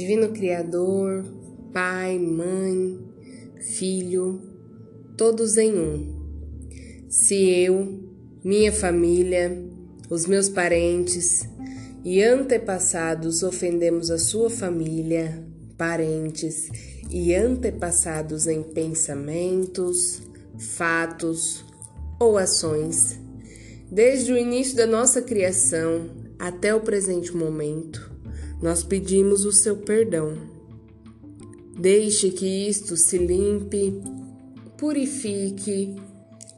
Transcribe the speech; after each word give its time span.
Divino 0.00 0.30
Criador, 0.30 1.26
Pai, 1.74 2.18
Mãe, 2.18 2.98
Filho, 3.60 4.40
todos 5.14 5.58
em 5.58 5.78
um. 5.78 7.06
Se 7.06 7.34
eu, 7.34 8.00
minha 8.42 8.72
família, 8.72 9.62
os 10.08 10.24
meus 10.24 10.48
parentes 10.48 11.46
e 12.02 12.22
antepassados 12.22 13.42
ofendemos 13.42 14.10
a 14.10 14.16
sua 14.16 14.48
família, 14.48 15.44
parentes 15.76 16.70
e 17.10 17.34
antepassados 17.34 18.46
em 18.46 18.62
pensamentos, 18.62 20.22
fatos 20.58 21.62
ou 22.18 22.38
ações, 22.38 23.20
desde 23.92 24.32
o 24.32 24.38
início 24.38 24.74
da 24.74 24.86
nossa 24.86 25.20
criação 25.20 26.08
até 26.38 26.74
o 26.74 26.80
presente 26.80 27.36
momento, 27.36 28.09
nós 28.62 28.82
pedimos 28.82 29.44
o 29.44 29.52
seu 29.52 29.76
perdão. 29.76 30.36
Deixe 31.78 32.30
que 32.30 32.68
isto 32.68 32.96
se 32.96 33.16
limpe, 33.16 34.02
purifique, 34.76 35.96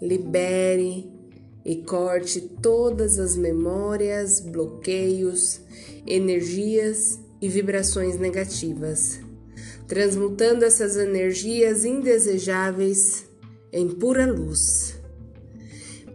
libere 0.01 1.09
e 1.65 1.77
corte 1.77 2.41
todas 2.41 3.21
as 3.21 3.37
memórias, 3.37 4.41
bloqueios, 4.41 5.61
energias 6.05 7.21
e 7.41 7.49
vibrações 7.49 8.19
negativas, 8.19 9.21
transmutando 9.87 10.65
essas 10.65 10.97
energias 10.97 11.85
indesejáveis 11.85 13.25
em 13.73 13.89
pura 13.89 14.27
luz. 14.27 14.97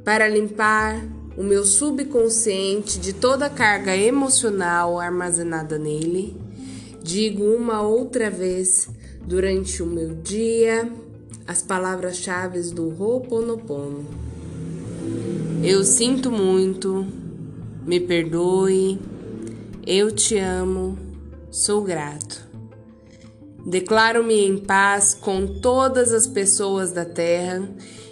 Para 0.04 0.28
limpar 0.28 1.02
o 1.38 1.44
meu 1.44 1.64
subconsciente 1.64 2.98
de 3.00 3.14
toda 3.14 3.46
a 3.46 3.50
carga 3.50 3.96
emocional 3.96 5.00
armazenada 5.00 5.78
nele, 5.78 6.36
digo 7.04 7.44
uma 7.44 7.84
outra 7.84 8.32
vez 8.32 8.90
durante 9.22 9.84
o 9.84 9.86
meu 9.86 10.16
dia 10.16 10.92
as 11.46 11.62
palavras-chave 11.62 12.60
do 12.72 12.90
Ho'oponopono. 12.90 14.04
Eu 15.64 15.84
sinto 15.84 16.32
muito, 16.32 17.06
me 17.86 18.00
perdoe, 18.00 19.00
eu 19.86 20.12
te 20.12 20.38
amo, 20.38 20.98
sou 21.52 21.84
grato. 21.84 22.48
Declaro-me 23.64 24.46
em 24.46 24.58
paz 24.58 25.14
com 25.14 25.46
todas 25.46 26.12
as 26.12 26.26
pessoas 26.26 26.92
da 26.92 27.06
terra 27.06 27.70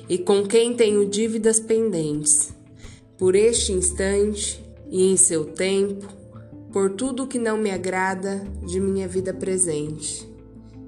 e 0.07 0.17
com 0.17 0.45
quem 0.45 0.75
tenho 0.75 1.09
dívidas 1.09 1.59
pendentes. 1.59 2.54
Por 3.17 3.35
este 3.35 3.71
instante 3.71 4.63
e 4.89 5.11
em 5.11 5.17
seu 5.17 5.45
tempo, 5.45 6.07
por 6.71 6.91
tudo 6.91 7.27
que 7.27 7.39
não 7.39 7.57
me 7.57 7.71
agrada 7.71 8.45
de 8.65 8.79
minha 8.79 9.07
vida 9.07 9.33
presente. 9.33 10.27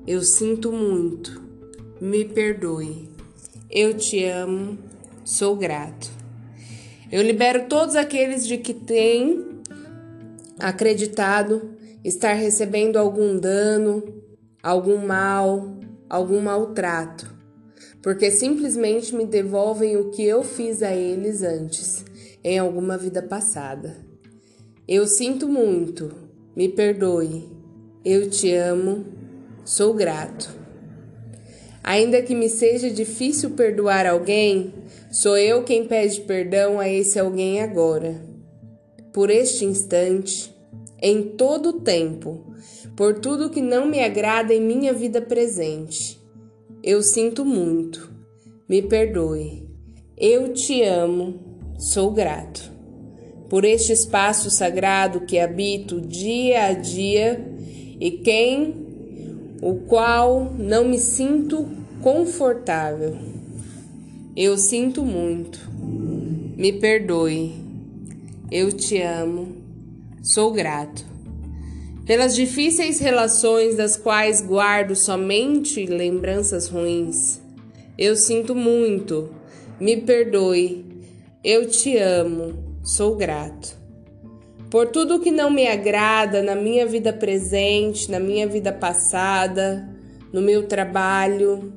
Eu 0.06 0.22
sinto 0.22 0.72
muito, 0.72 1.42
me 2.02 2.26
perdoe. 2.26 3.10
Eu 3.70 3.94
te 3.94 4.24
amo, 4.26 4.78
sou 5.24 5.56
grato. 5.56 6.10
Eu 7.12 7.22
libero 7.22 7.68
todos 7.70 7.96
aqueles 7.96 8.46
de 8.46 8.58
que 8.58 8.74
têm 8.74 9.46
acreditado 10.60 11.78
estar 12.04 12.34
recebendo 12.34 12.98
algum 12.98 13.38
dano, 13.38 14.04
algum 14.62 14.98
mal, 14.98 15.78
algum 16.10 16.42
maltrato, 16.42 17.34
porque 18.02 18.32
simplesmente 18.32 19.16
me 19.16 19.26
devolvem 19.26 19.98
o 19.98 20.10
que 20.10 20.24
eu 20.24 20.44
fiz 20.44 20.82
a 20.82 20.94
eles 20.94 21.44
antes, 21.44 22.06
em 22.44 22.60
alguma 22.60 22.98
vida 22.98 23.22
passada. 23.22 23.98
Eu 24.88 25.06
sinto 25.08 25.48
muito, 25.48 26.14
me 26.56 26.70
perdoe, 26.70 27.50
eu 28.04 28.30
te 28.30 28.54
amo, 28.54 29.06
sou 29.66 29.94
grato. 29.94 30.50
Ainda 31.84 32.22
que 32.22 32.36
me 32.36 32.50
seja 32.50 32.90
difícil 32.90 33.52
perdoar 33.52 34.06
alguém, 34.06 34.74
sou 35.12 35.38
eu 35.38 35.64
quem 35.64 35.86
pede 35.88 36.22
perdão 36.22 36.80
a 36.80 36.90
esse 36.90 37.20
alguém 37.20 37.62
agora. 37.62 38.22
Por 39.14 39.30
este 39.30 39.66
instante, 39.66 40.54
em 41.02 41.24
todo 41.24 41.70
o 41.70 41.80
tempo, 41.82 42.54
por 42.96 43.20
tudo 43.20 43.50
que 43.50 43.62
não 43.62 43.86
me 43.86 44.00
agrada 44.00 44.54
em 44.54 44.62
minha 44.62 44.92
vida 44.92 45.22
presente. 45.22 46.20
Eu 46.84 47.02
sinto 47.02 47.46
muito. 47.46 48.12
Me 48.68 48.82
perdoe. 48.82 49.68
Eu 50.18 50.54
te 50.54 50.84
amo. 50.84 51.47
Sou 51.78 52.12
grato. 52.12 52.72
Por 53.50 53.64
este 53.64 53.94
espaço 53.94 54.50
sagrado 54.50 55.22
que 55.22 55.40
habito 55.40 56.02
dia 56.02 56.66
a 56.66 56.74
dia 56.74 57.40
e 58.00 58.12
quem 58.12 58.76
o 59.62 59.76
qual 59.88 60.54
não 60.58 60.88
me 60.88 60.98
sinto 60.98 61.68
confortável. 62.02 63.16
Eu 64.36 64.58
sinto 64.58 65.06
muito. 65.06 65.60
Me 66.58 66.74
perdoe. 66.74 67.54
Eu 68.52 68.72
te 68.72 69.02
amo. 69.02 69.58
Sou 70.24 70.52
grato 70.52 71.18
pelas 72.08 72.34
difíceis 72.34 73.00
relações 73.00 73.76
das 73.76 73.98
quais 73.98 74.42
guardo 74.42 74.96
somente 74.96 75.86
lembranças 75.86 76.70
ruins. 76.70 77.42
Eu 77.98 78.16
sinto 78.16 78.56
muito, 78.56 79.30
me 79.78 79.98
perdoe, 79.98 80.86
eu 81.50 81.66
te 81.66 81.98
amo, 81.98 82.78
sou 82.84 83.16
grato. 83.16 83.74
Por 84.70 84.88
tudo 84.88 85.22
que 85.22 85.32
não 85.32 85.50
me 85.50 85.66
agrada 85.66 86.44
na 86.44 86.54
minha 86.54 86.86
vida 86.86 87.14
presente, 87.14 88.12
na 88.12 88.20
minha 88.20 88.46
vida 88.46 88.74
passada, 88.74 89.88
no 90.34 90.42
meu 90.42 90.68
trabalho, 90.68 91.72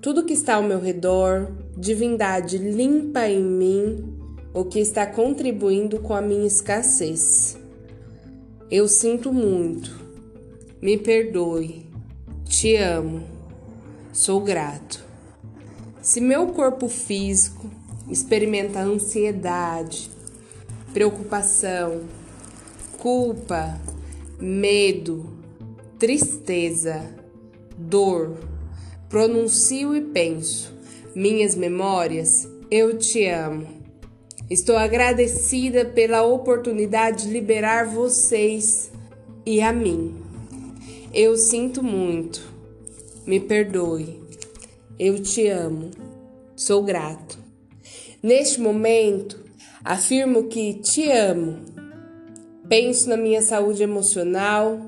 tudo 0.00 0.24
que 0.24 0.32
está 0.32 0.54
ao 0.54 0.62
meu 0.62 0.80
redor, 0.80 1.52
divindade 1.76 2.56
limpa 2.56 3.28
em 3.28 3.42
mim 3.42 4.18
o 4.54 4.64
que 4.64 4.80
está 4.80 5.06
contribuindo 5.06 6.00
com 6.00 6.14
a 6.14 6.22
minha 6.22 6.46
escassez. 6.46 7.58
Eu 8.70 8.88
sinto 8.88 9.30
muito. 9.30 9.94
Me 10.80 10.96
perdoe. 10.96 11.84
Te 12.46 12.76
amo. 12.76 13.24
Sou 14.10 14.40
grato. 14.40 15.04
Se 16.00 16.18
meu 16.18 16.46
corpo 16.46 16.88
físico 16.88 17.78
experimenta 18.10 18.80
ansiedade, 18.80 20.10
preocupação, 20.92 22.02
culpa, 22.98 23.80
medo, 24.38 25.30
tristeza, 25.98 27.02
dor, 27.76 28.36
pronuncio 29.08 29.94
e 29.94 30.00
penso 30.00 30.78
minhas 31.14 31.54
memórias, 31.54 32.48
eu 32.70 32.96
te 32.96 33.26
amo 33.26 33.80
Estou 34.50 34.76
agradecida 34.76 35.84
pela 35.84 36.24
oportunidade 36.24 37.26
de 37.26 37.32
liberar 37.32 37.86
vocês 37.86 38.90
e 39.46 39.60
a 39.60 39.72
mim. 39.72 40.16
Eu 41.14 41.36
sinto 41.36 41.84
muito. 41.84 42.42
Me 43.24 43.38
perdoe. 43.38 44.20
Eu 44.98 45.22
te 45.22 45.46
amo. 45.46 45.92
Sou 46.56 46.82
grato. 46.82 47.39
Neste 48.22 48.60
momento, 48.60 49.42
afirmo 49.84 50.48
que 50.48 50.74
te 50.74 51.10
amo. 51.10 51.64
Penso 52.68 53.08
na 53.08 53.16
minha 53.16 53.42
saúde 53.42 53.82
emocional 53.82 54.80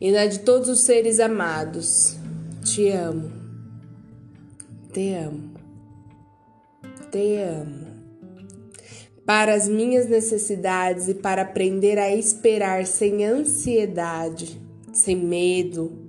e 0.00 0.10
na 0.10 0.26
de 0.26 0.40
todos 0.40 0.68
os 0.68 0.84
seres 0.84 1.20
amados. 1.20 2.16
Te 2.64 2.90
amo. 2.90 3.30
Te 4.92 5.14
amo. 5.14 5.54
Te 7.10 7.36
amo 7.36 7.86
para 9.26 9.54
as 9.54 9.68
minhas 9.68 10.08
necessidades 10.08 11.08
e 11.08 11.14
para 11.14 11.42
aprender 11.42 11.98
a 11.98 12.14
esperar 12.14 12.86
sem 12.86 13.24
ansiedade, 13.26 14.58
sem 14.92 15.16
medo. 15.16 16.06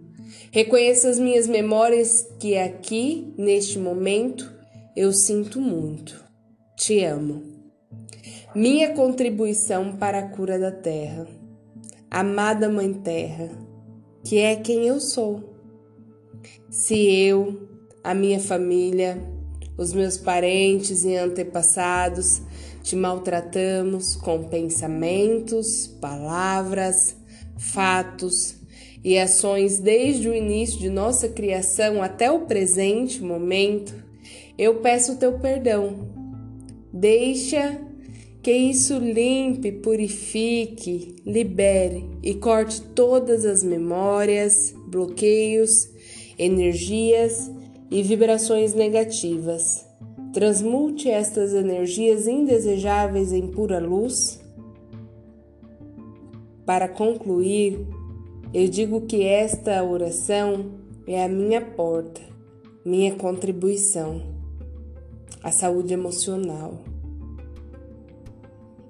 Reconheço 0.52 1.08
as 1.08 1.18
minhas 1.18 1.48
memórias 1.48 2.28
que 2.40 2.56
aqui, 2.56 3.34
neste 3.36 3.80
momento, 3.80 4.54
eu 4.96 5.12
sinto 5.12 5.60
muito. 5.60 6.27
Te 6.78 7.04
amo. 7.04 7.42
Minha 8.54 8.94
contribuição 8.94 9.98
para 9.98 10.20
a 10.20 10.30
cura 10.30 10.60
da 10.60 10.72
terra. 10.72 11.28
Amada 12.10 12.70
Mãe 12.70 12.94
Terra, 12.94 13.50
que 14.24 14.38
é 14.38 14.56
quem 14.56 14.86
eu 14.86 15.00
sou. 15.00 15.56
Se 16.70 16.96
eu, 16.96 17.68
a 18.04 18.14
minha 18.14 18.40
família, 18.40 19.18
os 19.76 19.92
meus 19.92 20.18
parentes 20.18 21.04
e 21.04 21.16
antepassados 21.16 22.44
te 22.84 22.96
maltratamos 22.96 24.16
com 24.16 24.44
pensamentos, 24.44 25.88
palavras, 26.00 27.18
fatos 27.58 28.56
e 29.04 29.18
ações 29.18 29.80
desde 29.80 30.30
o 30.30 30.36
início 30.36 30.78
de 30.78 30.92
nossa 30.92 31.28
criação 31.28 32.04
até 32.04 32.30
o 32.30 32.42
presente 32.42 33.20
momento. 33.20 33.96
Eu 34.56 34.76
peço 34.76 35.14
o 35.14 35.18
teu 35.18 35.40
perdão. 35.40 36.17
Deixa 37.00 37.80
Que 38.42 38.52
isso 38.52 38.98
limpe, 38.98 39.72
purifique, 39.72 41.18
libere 41.26 42.06
e 42.24 42.34
corte 42.34 42.82
todas 42.82 43.46
as 43.46 43.62
memórias, 43.62 44.74
bloqueios, 44.88 45.90
energias 46.40 47.52
e 47.92 48.02
vibrações 48.02 48.74
negativas. 48.74 49.86
Transmute 50.34 51.10
estas 51.10 51.54
energias 51.54 52.26
indesejáveis 52.26 53.34
em 53.34 53.48
pura 53.48 53.80
luz. 53.80 54.40
Para 56.66 56.88
concluir, 56.88 57.86
eu 58.54 58.68
digo 58.70 59.02
que 59.02 59.24
esta 59.24 59.84
oração 59.84 60.72
é 61.06 61.22
a 61.22 61.28
minha 61.28 61.60
porta, 61.60 62.22
minha 62.86 63.14
contribuição 63.16 64.22
à 65.44 65.52
saúde 65.52 65.94
emocional. 65.94 66.87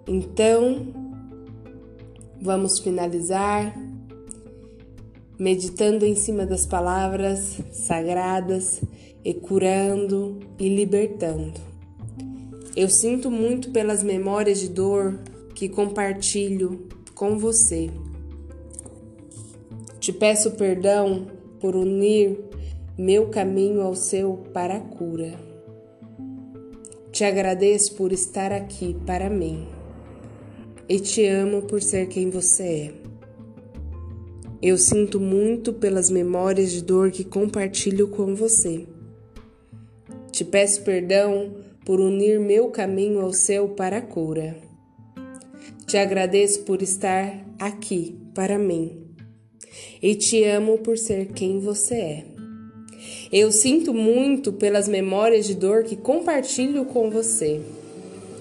Então, 0.08 0.88
vamos 2.42 2.80
finalizar 2.80 3.78
meditando 5.38 6.06
em 6.06 6.16
cima 6.16 6.46
das 6.46 6.66
palavras 6.66 7.60
sagradas 7.74 8.82
e 9.24 9.34
curando 9.34 10.40
e 10.58 10.70
libertando. 10.70 11.60
Eu 12.74 12.90
sinto 12.90 13.30
muito 13.30 13.72
pelas 13.72 14.02
memórias 14.02 14.62
de 14.62 14.70
dor 14.70 15.20
que 15.54 15.68
compartilho 15.68 16.88
com 17.14 17.38
você. 17.38 17.90
Te 20.00 20.14
peço 20.14 20.52
perdão 20.52 21.28
por 21.60 21.76
unir 21.76 22.40
meu 22.98 23.28
caminho 23.28 23.82
ao 23.82 23.94
seu 23.94 24.38
para 24.54 24.78
a 24.78 24.80
cura. 24.80 25.38
Te 27.12 27.26
agradeço 27.26 27.94
por 27.96 28.14
estar 28.14 28.54
aqui 28.54 28.96
para 29.06 29.30
mim 29.30 29.68
e 30.90 31.00
te 31.00 31.26
amo 31.26 31.64
por 31.64 31.82
ser 31.82 32.08
quem 32.08 32.30
você 32.30 32.64
é. 32.64 32.94
Eu 34.62 34.78
sinto 34.78 35.20
muito 35.20 35.72
pelas 35.74 36.10
memórias 36.10 36.72
de 36.72 36.82
dor 36.82 37.12
que 37.12 37.24
compartilho 37.24 38.08
com 38.08 38.34
você. 38.34 38.88
Te 40.32 40.44
peço 40.44 40.82
perdão 40.84 41.56
por 41.86 42.00
unir 42.00 42.40
meu 42.40 42.70
caminho 42.70 43.22
ao 43.22 43.34
seu 43.34 43.70
para 43.70 43.98
a 43.98 44.02
cura. 44.02 44.58
Te 45.86 45.98
agradeço 45.98 46.64
por 46.64 46.82
estar 46.82 47.46
aqui 47.60 48.18
para 48.34 48.58
mim 48.58 49.08
e 50.02 50.16
te 50.16 50.44
amo 50.44 50.80
por 50.80 50.98
ser 50.98 51.28
quem 51.28 51.60
você 51.60 51.96
é. 51.96 52.26
Eu 53.32 53.52
sinto 53.52 53.94
muito 53.94 54.54
pelas 54.54 54.88
memórias 54.88 55.46
de 55.46 55.54
dor 55.54 55.84
que 55.84 55.96
compartilho 55.96 56.86
com 56.86 57.10
você. 57.10 57.62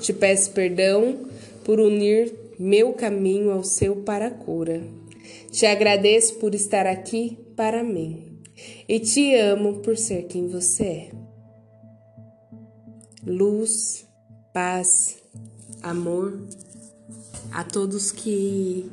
Te 0.01 0.13
peço 0.13 0.53
perdão 0.53 1.26
por 1.67 1.81
unir 1.81 2.33
meu 2.61 2.93
caminho 2.93 3.51
ao 3.51 3.65
seu 3.65 3.97
para 3.97 4.29
a 4.29 4.31
cura. 4.31 4.85
Te 5.51 5.67
agradeço 5.67 6.37
por 6.37 6.55
estar 6.55 6.87
aqui 6.87 7.37
para 7.57 7.83
mim 7.83 8.39
e 8.89 9.01
te 9.01 9.35
amo 9.35 9.81
por 9.81 9.97
ser 9.97 10.29
quem 10.29 10.47
você 10.47 10.85
é. 10.85 11.11
Luz, 13.27 14.07
paz, 14.55 15.19
amor 15.83 16.41
a 17.51 17.65
todos 17.65 18.13
que 18.13 18.89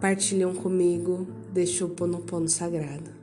partilham 0.00 0.54
comigo 0.54 1.26
deste 1.52 1.84
Oponopono 1.84 2.48
sagrado. 2.48 3.19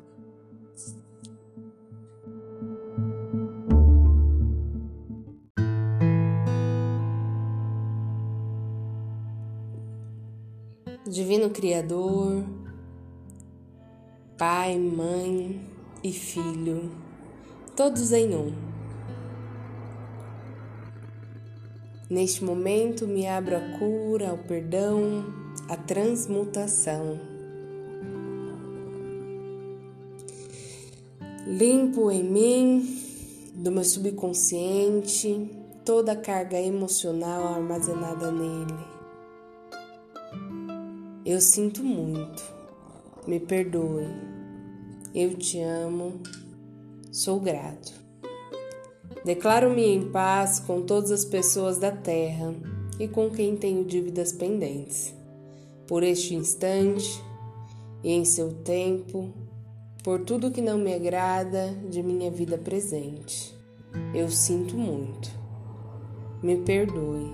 Divino 11.10 11.50
Criador, 11.50 12.44
Pai, 14.38 14.78
Mãe 14.78 15.62
e 16.04 16.12
Filho, 16.12 16.92
todos 17.78 18.12
em 18.12 18.36
um. 18.36 18.54
Neste 22.10 22.44
momento 22.44 23.08
me 23.08 23.26
abro 23.26 23.56
a 23.56 23.78
cura, 23.80 24.32
ao 24.32 24.38
perdão, 24.38 25.26
a 25.70 25.78
transmutação. 25.78 27.20
Limpo 31.46 32.12
em 32.12 32.24
mim, 32.24 33.54
do 33.56 33.72
meu 33.72 33.86
subconsciente, 33.86 35.50
toda 35.86 36.12
a 36.12 36.18
carga 36.18 36.60
emocional 36.60 37.54
armazenada 37.54 38.30
nele 38.30 38.97
eu 41.28 41.42
sinto 41.42 41.84
muito. 41.84 42.42
Me 43.28 43.38
perdoe. 43.38 44.08
Eu 45.14 45.36
te 45.36 45.60
amo. 45.60 46.22
Sou 47.12 47.38
grato. 47.38 47.92
Declaro-me 49.26 49.84
em 49.84 50.10
paz 50.10 50.62
com 50.62 50.84
todas 50.84 51.12
as 51.12 51.26
pessoas 51.26 51.78
da 51.78 51.92
terra 51.92 52.56
e 52.98 53.10
com 53.10 53.30
quem 53.30 53.58
tenho 53.58 53.84
dívidas 53.84 54.32
pendentes. 54.32 55.14
Por 55.86 56.02
este 56.02 56.34
instante 56.34 57.22
e 58.02 58.14
em 58.14 58.24
seu 58.24 58.54
tempo, 58.64 59.34
por 60.06 60.22
tudo 60.22 60.50
que 60.50 60.62
não 60.62 60.78
me 60.78 60.94
agrada 60.94 61.78
de 61.90 62.02
minha 62.02 62.32
vida 62.32 62.58
presente. 62.58 63.54
Eu 64.14 64.30
sinto 64.30 64.78
muito. 64.78 65.30
Me 66.42 66.56
perdoe. 66.56 67.34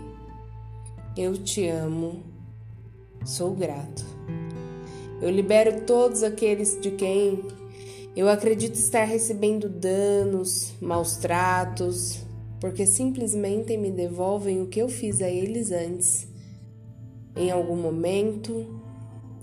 Eu 1.15 1.37
te 1.37 1.67
amo 1.67 2.32
Sou 3.25 3.55
grato. 3.55 4.05
Eu 5.21 5.29
libero 5.29 5.81
todos 5.81 6.23
aqueles 6.23 6.79
de 6.81 6.91
quem 6.91 7.41
eu 8.15 8.29
acredito 8.29 8.75
estar 8.75 9.05
recebendo 9.05 9.69
danos, 9.69 10.73
maus 10.81 11.15
tratos, 11.15 12.19
porque 12.59 12.85
simplesmente 12.85 13.75
me 13.77 13.89
devolvem 13.89 14.61
o 14.61 14.67
que 14.67 14.81
eu 14.81 14.89
fiz 14.89 15.21
a 15.21 15.29
eles 15.29 15.71
antes, 15.71 16.27
em 17.35 17.49
algum 17.49 17.77
momento 17.77 18.79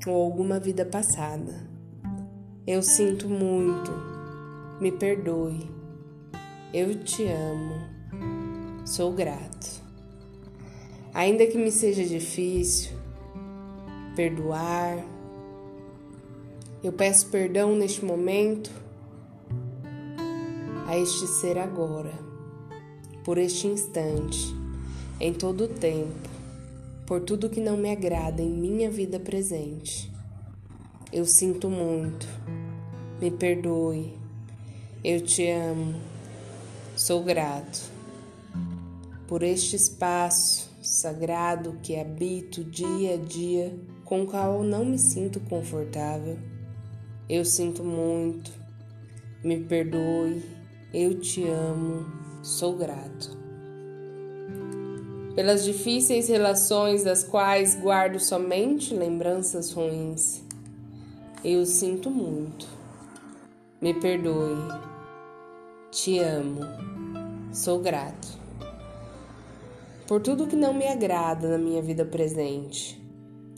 ou 0.06 0.23
alguma 0.23 0.61
vida 0.61 0.85
passada. 0.85 1.69
Eu 2.67 2.82
sinto 2.82 3.29
muito, 3.29 3.91
me 4.81 4.93
perdoe, 4.93 5.69
eu 6.72 7.03
te 7.03 7.25
amo, 7.25 8.87
sou 8.87 9.13
grato. 9.13 9.81
Ainda 11.13 11.46
que 11.46 11.58
me 11.58 11.72
seja 11.72 12.05
difícil, 12.05 12.99
perdoar. 14.14 15.05
Eu 16.82 16.93
peço 16.93 17.26
perdão 17.29 17.74
neste 17.76 18.05
momento 18.05 18.70
a 20.86 20.96
este 20.96 21.26
ser 21.26 21.58
agora, 21.58 22.12
por 23.24 23.38
este 23.38 23.67
instante, 23.67 24.55
em 25.20 25.32
todo 25.32 25.64
o 25.64 25.69
tempo, 25.69 26.29
por 27.06 27.20
tudo 27.20 27.50
que 27.50 27.60
não 27.60 27.76
me 27.76 27.90
agrada 27.90 28.43
em 28.43 28.50
minha 28.50 28.90
vida 28.90 29.20
presente. 29.20 30.10
Eu 31.12 31.24
sinto 31.26 31.69
muito, 31.69 32.26
me 33.20 33.31
perdoe, 33.31 34.14
eu 35.05 35.20
te 35.20 35.48
amo, 35.48 35.94
sou 36.96 37.22
grato 37.22 37.90
por 39.26 39.44
este 39.44 39.76
espaço 39.76 40.69
sagrado 40.82 41.79
que 41.82 41.96
habito 41.96 42.64
dia 42.64 43.14
a 43.14 43.17
dia 43.17 43.79
com 44.10 44.22
o 44.22 44.26
qual 44.26 44.64
não 44.64 44.84
me 44.84 44.98
sinto 44.98 45.38
confortável. 45.38 46.36
Eu 47.29 47.44
sinto 47.44 47.84
muito, 47.84 48.50
me 49.44 49.60
perdoe, 49.60 50.44
eu 50.93 51.20
te 51.20 51.46
amo, 51.46 52.06
sou 52.43 52.76
grato. 52.76 53.38
Pelas 55.36 55.62
difíceis 55.62 56.29
relações 56.29 57.05
das 57.05 57.22
quais 57.22 57.81
guardo 57.81 58.19
somente 58.19 58.93
lembranças 58.93 59.70
ruins, 59.70 60.43
eu 61.44 61.64
sinto 61.64 62.10
muito, 62.10 62.67
me 63.81 63.94
perdoe, 63.94 64.56
te 65.93 66.19
amo, 66.19 66.62
sou 67.52 67.79
grato. 67.79 68.26
Por 70.08 70.20
tudo 70.20 70.48
que 70.48 70.56
não 70.56 70.74
me 70.74 70.88
agrada 70.88 71.48
na 71.48 71.58
minha 71.58 71.81
vida 71.81 72.05
presente, 72.05 72.99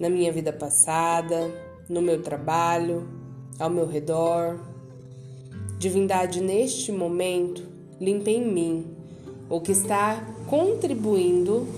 na 0.02 0.10
minha 0.10 0.32
vida 0.32 0.52
passada, 0.52 1.48
no 1.88 2.02
meu 2.02 2.20
trabalho, 2.20 3.08
ao 3.56 3.70
meu 3.70 3.86
redor. 3.86 4.58
Divindade, 5.78 6.40
neste 6.40 6.90
momento, 6.90 7.62
limpe 8.00 8.32
em 8.32 8.44
mim 8.44 8.96
o 9.48 9.60
que 9.60 9.70
está 9.70 10.26
contribuindo 10.48 11.68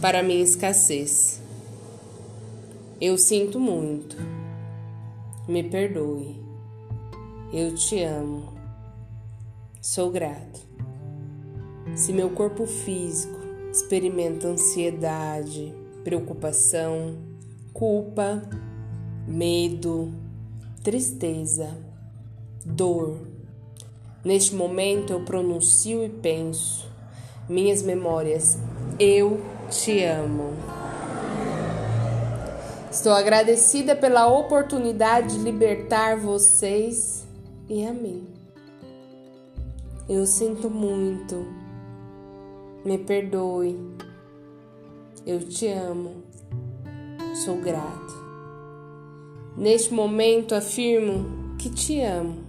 para 0.00 0.18
a 0.18 0.22
minha 0.22 0.42
escassez. 0.42 1.40
Eu 3.00 3.16
sinto 3.16 3.60
muito. 3.60 4.16
Me 5.46 5.62
perdoe. 5.62 6.42
Eu 7.52 7.72
te 7.76 8.02
amo. 8.02 8.52
Sou 9.80 10.10
grato. 10.10 10.60
Se 11.94 12.12
meu 12.12 12.30
corpo 12.30 12.66
físico 12.66 13.38
experimenta 13.70 14.48
ansiedade, 14.48 15.72
preocupação, 16.02 17.27
culpa, 17.78 18.42
medo, 19.24 20.12
tristeza, 20.82 21.78
dor. 22.64 23.20
Neste 24.24 24.52
momento 24.52 25.12
eu 25.12 25.24
pronuncio 25.24 26.04
e 26.04 26.08
penso, 26.08 26.90
minhas 27.48 27.80
memórias, 27.80 28.58
eu 28.98 29.40
te 29.70 30.02
amo. 30.02 30.54
Estou 32.90 33.12
agradecida 33.12 33.94
pela 33.94 34.26
oportunidade 34.26 35.36
de 35.36 35.44
libertar 35.44 36.16
vocês 36.16 37.28
e 37.68 37.86
a 37.86 37.92
mim. 37.92 38.26
Eu 40.08 40.26
sinto 40.26 40.68
muito. 40.68 41.46
Me 42.84 42.98
perdoe. 42.98 43.78
Eu 45.24 45.38
te 45.48 45.68
amo. 45.68 46.27
Sou 47.44 47.56
grato. 47.56 48.14
Neste 49.56 49.94
momento 49.94 50.56
afirmo 50.56 51.56
que 51.56 51.70
te 51.70 52.00
amo. 52.02 52.44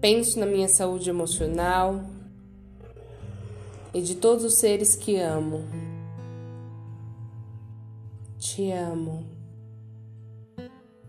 Penso 0.00 0.40
na 0.40 0.46
minha 0.46 0.68
saúde 0.68 1.08
emocional 1.08 2.04
e 3.94 4.02
de 4.02 4.16
todos 4.16 4.44
os 4.44 4.54
seres 4.58 4.96
que 4.96 5.16
amo. 5.16 5.64
Te 8.36 8.72
amo. 8.72 9.26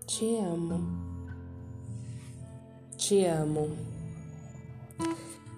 Te 0.05 0.37
amo. 0.37 0.79
Te 2.95 3.25
amo. 3.25 3.71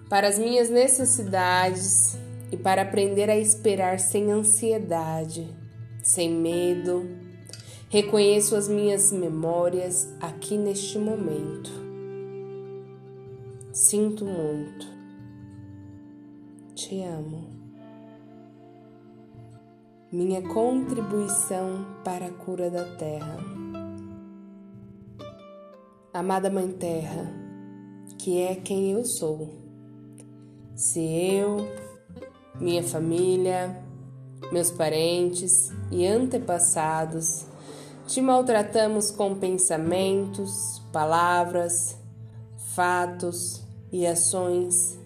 Para 0.08 0.28
as 0.28 0.38
minhas 0.38 0.70
necessidades 0.70 2.16
e 2.50 2.56
para 2.56 2.82
aprender 2.82 3.28
a 3.28 3.36
esperar 3.36 4.00
sem 4.00 4.32
ansiedade, 4.32 5.46
sem 6.06 6.30
medo, 6.30 7.04
reconheço 7.88 8.54
as 8.54 8.68
minhas 8.68 9.10
memórias 9.10 10.08
aqui 10.20 10.56
neste 10.56 11.00
momento. 11.00 11.68
Sinto 13.72 14.24
muito. 14.24 14.86
Te 16.76 17.02
amo 17.02 17.56
minha 20.12 20.40
contribuição 20.40 21.84
para 22.04 22.26
a 22.26 22.30
cura 22.30 22.70
da 22.70 22.84
terra. 22.96 23.38
Amada 26.14 26.48
Mãe 26.48 26.70
Terra, 26.70 27.28
que 28.16 28.40
é 28.40 28.54
quem 28.54 28.92
eu 28.92 29.04
sou. 29.04 29.52
Se 30.76 31.00
eu, 31.00 31.68
minha 32.60 32.84
família, 32.84 33.84
meus 34.52 34.70
parentes 34.70 35.72
e 35.90 36.06
antepassados 36.06 37.46
te 38.06 38.20
maltratamos 38.20 39.10
com 39.10 39.34
pensamentos, 39.34 40.80
palavras, 40.92 41.96
fatos 42.74 43.62
e 43.90 44.06
ações, 44.06 44.96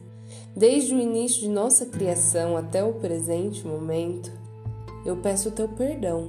desde 0.54 0.94
o 0.94 1.00
início 1.00 1.40
de 1.40 1.48
nossa 1.48 1.86
criação 1.86 2.58
até 2.58 2.84
o 2.84 2.92
presente 2.94 3.66
momento, 3.66 4.30
eu 5.04 5.16
peço 5.16 5.48
o 5.48 5.52
teu 5.52 5.66
perdão. 5.66 6.28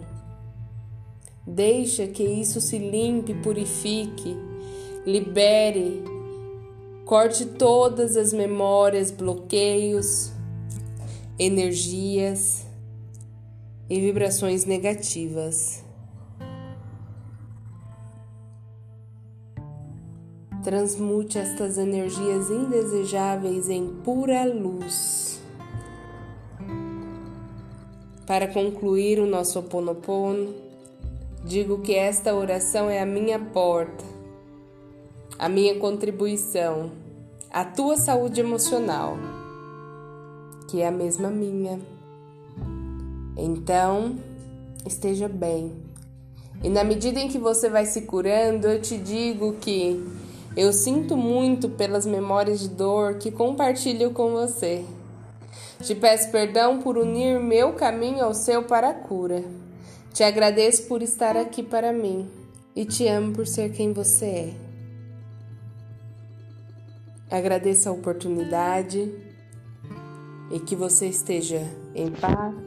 Deixa 1.46 2.08
que 2.08 2.24
isso 2.24 2.62
se 2.62 2.78
limpe, 2.78 3.34
purifique, 3.34 4.38
libere, 5.06 6.02
corte 7.04 7.46
todas 7.46 8.16
as 8.16 8.32
memórias, 8.32 9.12
bloqueios, 9.12 10.32
energias 11.38 12.71
e 13.92 14.00
vibrações 14.00 14.64
negativas. 14.64 15.84
Transmute 20.64 21.38
estas 21.38 21.78
energias 21.78 22.50
indesejáveis 22.50 23.68
em 23.68 23.90
pura 24.02 24.46
luz. 24.46 25.42
Para 28.26 28.48
concluir 28.48 29.20
o 29.20 29.26
nosso 29.26 29.60
Oponopono, 29.60 30.56
digo 31.44 31.82
que 31.82 31.94
esta 31.94 32.34
oração 32.34 32.90
é 32.90 33.02
a 33.02 33.06
minha 33.06 33.40
porta, 33.40 34.06
a 35.38 35.50
minha 35.50 35.78
contribuição, 35.78 36.94
à 37.52 37.66
tua 37.66 37.98
saúde 37.98 38.40
emocional, 38.40 39.18
que 40.70 40.82
é 40.82 40.88
a 40.88 40.92
mesma 40.92 41.30
minha. 41.30 42.01
Então, 43.42 44.18
esteja 44.86 45.28
bem. 45.28 45.74
E 46.64 46.70
na 46.70 46.84
medida 46.84 47.20
em 47.20 47.28
que 47.28 47.40
você 47.40 47.70
vai 47.70 47.88
se 47.88 48.02
curando, 48.02 48.68
eu 48.68 48.80
te 48.80 49.00
digo 49.00 49.54
que 49.54 50.00
eu 50.56 50.72
sinto 50.72 51.18
muito 51.18 51.68
pelas 51.68 52.06
memórias 52.06 52.60
de 52.60 52.70
dor 52.70 53.16
que 53.16 53.32
compartilho 53.32 54.12
com 54.12 54.32
você. 54.32 54.86
Te 55.82 55.96
peço 55.96 56.30
perdão 56.30 56.80
por 56.80 57.00
unir 57.00 57.40
meu 57.40 57.74
caminho 57.74 58.24
ao 58.24 58.36
seu 58.36 58.62
para 58.64 58.90
a 58.90 58.94
cura. 58.94 59.44
Te 60.14 60.24
agradeço 60.24 60.84
por 60.84 61.02
estar 61.02 61.36
aqui 61.36 61.64
para 61.64 61.92
mim 61.92 62.30
e 62.76 62.86
te 62.86 63.08
amo 63.08 63.34
por 63.34 63.48
ser 63.48 63.72
quem 63.72 63.92
você 63.92 64.26
é. 64.26 64.54
Agradeço 67.32 67.90
a 67.90 67.92
oportunidade 67.92 69.12
e 70.52 70.60
que 70.60 70.76
você 70.76 71.08
esteja 71.08 71.62
em 71.96 72.12
paz 72.12 72.61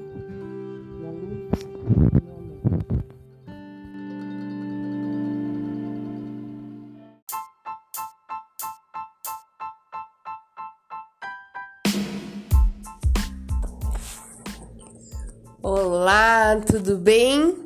Olá, 15.67 16.61
tudo 16.71 16.99
bem? 16.99 17.57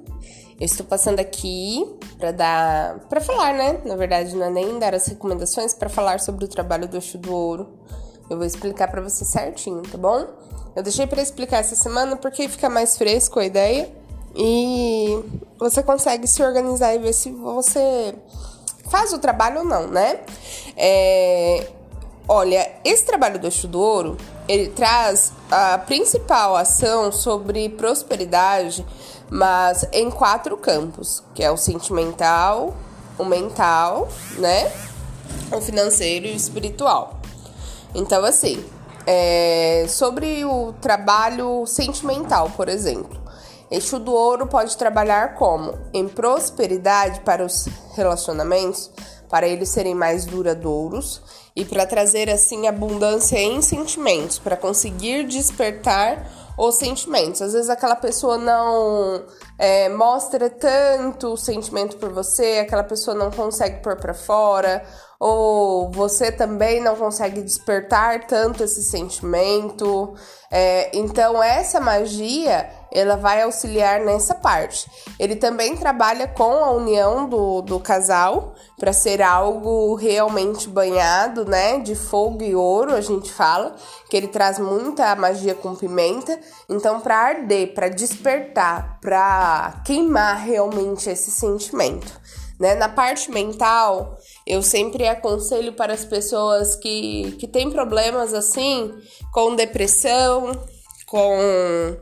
Eu 0.61 0.65
estou 0.65 0.87
passando 0.87 1.19
aqui 1.19 1.85
para 2.17 2.31
dar, 2.31 3.01
para 3.09 3.21
falar, 3.21 3.55
né? 3.55 3.81
Na 3.85 3.97
verdade, 3.97 4.37
não 4.37 4.47
é 4.47 4.51
nem 4.51 4.79
dar 4.79 4.95
as 4.95 5.09
recomendações 5.09 5.75
para 5.75 5.89
falar 5.89 6.21
sobre 6.21 6.45
o 6.45 6.49
trabalho 6.49 6.87
do 6.87 6.97
Exu 6.97 7.19
do 7.19 7.35
Ouro. 7.35 7.69
Eu 8.31 8.37
vou 8.37 8.47
explicar 8.47 8.87
para 8.87 9.01
você 9.01 9.25
certinho, 9.25 9.83
tá 9.83 9.99
bom? 9.99 10.29
Eu 10.77 10.83
deixei 10.85 11.09
para 11.09 11.21
explicar 11.21 11.57
essa 11.57 11.75
semana 11.75 12.15
porque 12.15 12.49
fica 12.49 12.71
mais 12.71 12.97
fresco 12.97 13.41
a 13.41 13.45
ideia 13.45 13.93
e 14.33 15.21
você 15.59 15.83
consegue 15.83 16.29
se 16.29 16.41
organizar 16.41 16.95
e 16.95 17.01
ver 17.01 17.13
se 17.13 17.33
você 17.33 18.15
faz 18.89 19.13
o 19.13 19.19
trabalho 19.19 19.59
ou 19.59 19.65
não, 19.65 19.89
né? 19.89 20.21
É, 20.77 21.67
olha, 22.29 22.71
esse 22.85 23.05
trabalho 23.05 23.41
do 23.41 23.49
Exu 23.49 23.67
do 23.67 23.81
Ouro 23.81 24.17
ele 24.49 24.69
traz 24.71 25.33
a 25.51 25.77
principal 25.79 26.57
ação 26.57 27.13
sobre 27.13 27.69
prosperidade, 27.69 28.85
mas 29.31 29.87
em 29.93 30.11
quatro 30.11 30.57
campos, 30.57 31.23
que 31.35 31.45
é 31.45 31.51
o 31.51 31.57
sentimental, 31.57 32.75
o 33.19 33.25
mental, 33.25 34.09
né? 34.39 34.73
O 35.53 35.61
financeiro 35.61 36.27
e 36.27 36.33
o 36.33 36.37
espiritual. 36.37 37.21
Então, 37.95 38.25
assim, 38.25 38.65
é, 39.07 39.85
sobre 39.89 40.45
o 40.45 40.73
trabalho 40.81 41.67
sentimental, 41.67 42.51
por 42.57 42.69
exemplo. 42.69 43.19
Eixo 43.71 43.99
do 43.99 44.13
ouro 44.15 44.47
pode 44.47 44.77
trabalhar 44.79 45.35
como 45.35 45.75
em 45.93 46.09
prosperidade 46.09 47.21
para 47.21 47.45
os 47.45 47.69
relacionamentos, 47.95 48.91
para 49.29 49.47
eles 49.47 49.69
serem 49.69 49.95
mais 49.95 50.25
duradouros 50.25 51.21
e 51.55 51.65
para 51.65 51.87
trazer 51.87 52.31
assim 52.31 52.67
abundância 52.67 53.39
em 53.39 53.61
sentimentos, 53.61 54.39
para 54.39 54.57
conseguir 54.57 55.27
despertar 55.27 56.27
os 56.59 56.75
sentimentos. 56.75 57.41
Às 57.41 57.53
vezes 57.53 57.71
aquela 57.71 57.95
pessoa 57.95 58.37
não 58.37 59.23
é, 59.59 59.89
mostra 59.89 60.51
tanto 60.51 61.33
o 61.33 61.37
sentimento 61.37 61.97
por 61.97 62.13
você, 62.13 62.59
aquela 62.59 62.83
pessoa 62.83 63.17
não 63.17 63.31
consegue 63.31 63.81
pôr 63.83 63.97
para 63.97 64.13
fora, 64.13 64.85
ou 65.21 65.91
você 65.91 66.31
também 66.31 66.81
não 66.81 66.97
consegue 66.97 67.43
despertar 67.43 68.27
tanto 68.27 68.63
esse 68.65 68.83
sentimento. 68.83 70.15
É, 70.51 70.97
então 70.97 71.43
essa 71.43 71.81
magia 71.81 72.69
ela 72.93 73.17
vai 73.17 73.43
auxiliar 73.43 74.01
nessa 74.01 74.35
parte. 74.35 74.91
Ele 75.19 75.37
também 75.37 75.77
trabalha 75.77 76.27
com 76.27 76.65
a 76.65 76.71
união 76.71 77.29
do, 77.29 77.63
do 77.63 77.81
casal 77.81 78.55
para 78.79 78.93
ser 78.93 79.21
algo 79.23 79.95
realmente 79.95 80.69
banhado, 80.69 81.45
né? 81.45 81.81
De 81.81 81.95
fogo 81.95 82.43
e 82.43 82.55
ouro, 82.55 82.95
a 82.95 83.01
gente 83.01 83.33
fala, 83.33 83.75
que 84.09 84.17
ele 84.17 84.29
traz 84.29 84.59
muita 84.59 85.15
magia 85.17 85.55
com 85.55 85.75
pimenta. 85.75 86.39
Então, 86.69 87.01
para 87.01 87.17
arder, 87.17 87.75
para 87.75 87.89
despertar, 87.89 88.99
para 89.01 89.83
queimar 89.85 90.39
realmente 90.39 91.11
esse 91.11 91.31
sentimento. 91.31 92.19
Né? 92.59 92.75
Na 92.75 92.89
parte 92.89 93.31
mental, 93.31 94.19
eu 94.47 94.63
sempre 94.63 95.07
aconselho 95.07 95.75
para 95.75 95.93
as 95.93 96.05
pessoas 96.05 96.75
que, 96.75 97.37
que 97.39 97.47
têm 97.47 97.71
problemas 97.71 98.35
assim, 98.35 98.93
com 99.33 99.55
depressão, 99.55 100.53
com 101.07 101.97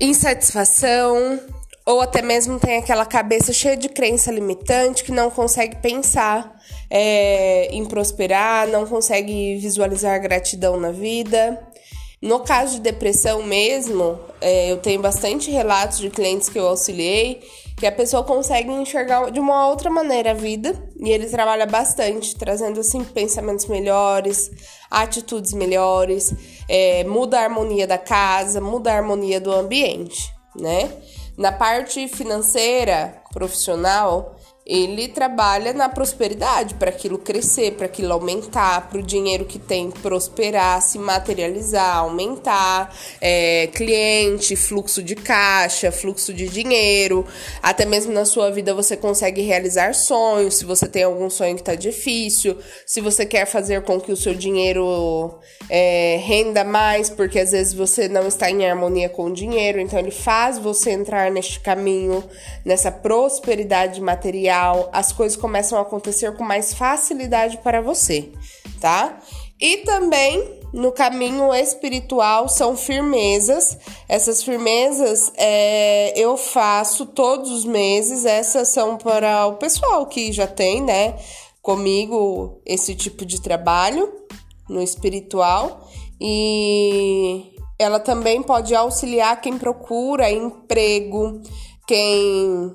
insatisfação, 0.00 1.40
ou 1.86 2.00
até 2.00 2.22
mesmo 2.22 2.58
tem 2.58 2.78
aquela 2.78 3.04
cabeça 3.04 3.52
cheia 3.52 3.76
de 3.76 3.88
crença 3.88 4.32
limitante 4.32 5.04
que 5.04 5.12
não 5.12 5.30
consegue 5.30 5.76
pensar 5.76 6.58
é, 6.90 7.68
em 7.70 7.84
prosperar, 7.84 8.66
não 8.68 8.86
consegue 8.86 9.56
visualizar 9.56 10.20
gratidão 10.20 10.78
na 10.78 10.90
vida. 10.90 11.60
No 12.22 12.40
caso 12.40 12.76
de 12.76 12.80
depressão 12.80 13.42
mesmo, 13.42 14.18
é, 14.40 14.72
eu 14.72 14.78
tenho 14.78 15.00
bastante 15.02 15.50
relatos 15.50 15.98
de 15.98 16.08
clientes 16.08 16.48
que 16.48 16.58
eu 16.58 16.66
auxiliei 16.66 17.42
que 17.76 17.86
a 17.86 17.92
pessoa 17.92 18.22
consegue 18.22 18.70
enxergar 18.70 19.30
de 19.30 19.40
uma 19.40 19.68
outra 19.68 19.90
maneira 19.90 20.30
a 20.30 20.34
vida 20.34 20.74
e 20.96 21.10
ele 21.10 21.26
trabalha 21.26 21.66
bastante, 21.66 22.36
trazendo 22.36 22.80
assim 22.80 23.02
pensamentos 23.02 23.66
melhores, 23.66 24.50
atitudes 24.90 25.52
melhores, 25.52 26.32
é, 26.68 27.04
muda 27.04 27.38
a 27.38 27.44
harmonia 27.44 27.86
da 27.86 27.98
casa, 27.98 28.60
muda 28.60 28.92
a 28.92 28.96
harmonia 28.96 29.40
do 29.40 29.52
ambiente, 29.52 30.32
né? 30.56 30.90
Na 31.36 31.50
parte 31.50 32.06
financeira, 32.08 33.22
profissional, 33.32 34.33
ele 34.66 35.08
trabalha 35.08 35.74
na 35.74 35.90
prosperidade, 35.90 36.74
para 36.74 36.88
aquilo 36.88 37.18
crescer, 37.18 37.72
para 37.72 37.84
aquilo 37.84 38.14
aumentar, 38.14 38.88
para 38.88 38.98
o 38.98 39.02
dinheiro 39.02 39.44
que 39.44 39.58
tem 39.58 39.90
prosperar, 39.90 40.80
se 40.80 40.98
materializar, 40.98 41.98
aumentar, 41.98 42.96
é, 43.20 43.66
cliente, 43.74 44.56
fluxo 44.56 45.02
de 45.02 45.14
caixa, 45.14 45.92
fluxo 45.92 46.32
de 46.32 46.48
dinheiro. 46.48 47.26
Até 47.62 47.84
mesmo 47.84 48.12
na 48.12 48.24
sua 48.24 48.50
vida 48.50 48.72
você 48.72 48.96
consegue 48.96 49.42
realizar 49.42 49.94
sonhos, 49.94 50.56
se 50.56 50.64
você 50.64 50.88
tem 50.88 51.02
algum 51.02 51.28
sonho 51.28 51.54
que 51.54 51.60
está 51.60 51.74
difícil, 51.74 52.56
se 52.86 53.02
você 53.02 53.26
quer 53.26 53.44
fazer 53.44 53.82
com 53.82 54.00
que 54.00 54.12
o 54.12 54.16
seu 54.16 54.34
dinheiro 54.34 55.38
é, 55.68 56.18
renda 56.24 56.64
mais, 56.64 57.10
porque 57.10 57.38
às 57.38 57.52
vezes 57.52 57.74
você 57.74 58.08
não 58.08 58.26
está 58.26 58.50
em 58.50 58.64
harmonia 58.66 59.10
com 59.10 59.26
o 59.26 59.34
dinheiro, 59.34 59.78
então 59.78 59.98
ele 59.98 60.10
faz 60.10 60.58
você 60.58 60.92
entrar 60.92 61.30
neste 61.30 61.60
caminho, 61.60 62.24
nessa 62.64 62.90
prosperidade 62.90 64.00
material 64.00 64.53
as 64.92 65.12
coisas 65.12 65.36
começam 65.36 65.78
a 65.78 65.82
acontecer 65.82 66.36
com 66.36 66.44
mais 66.44 66.74
facilidade 66.74 67.58
para 67.58 67.80
você, 67.80 68.32
tá? 68.80 69.18
E 69.60 69.78
também 69.78 70.60
no 70.72 70.90
caminho 70.90 71.54
espiritual 71.54 72.48
são 72.48 72.76
firmezas. 72.76 73.78
Essas 74.08 74.42
firmezas 74.42 75.32
é, 75.36 76.12
eu 76.16 76.36
faço 76.36 77.06
todos 77.06 77.50
os 77.50 77.64
meses. 77.64 78.24
Essas 78.24 78.68
são 78.68 78.96
para 78.96 79.46
o 79.46 79.54
pessoal 79.54 80.06
que 80.06 80.32
já 80.32 80.46
tem, 80.46 80.82
né, 80.82 81.16
comigo 81.62 82.60
esse 82.66 82.94
tipo 82.94 83.24
de 83.24 83.40
trabalho 83.40 84.12
no 84.68 84.82
espiritual. 84.82 85.88
E 86.20 87.54
ela 87.78 88.00
também 88.00 88.42
pode 88.42 88.74
auxiliar 88.74 89.40
quem 89.40 89.56
procura 89.56 90.30
emprego, 90.30 91.40
quem 91.86 92.74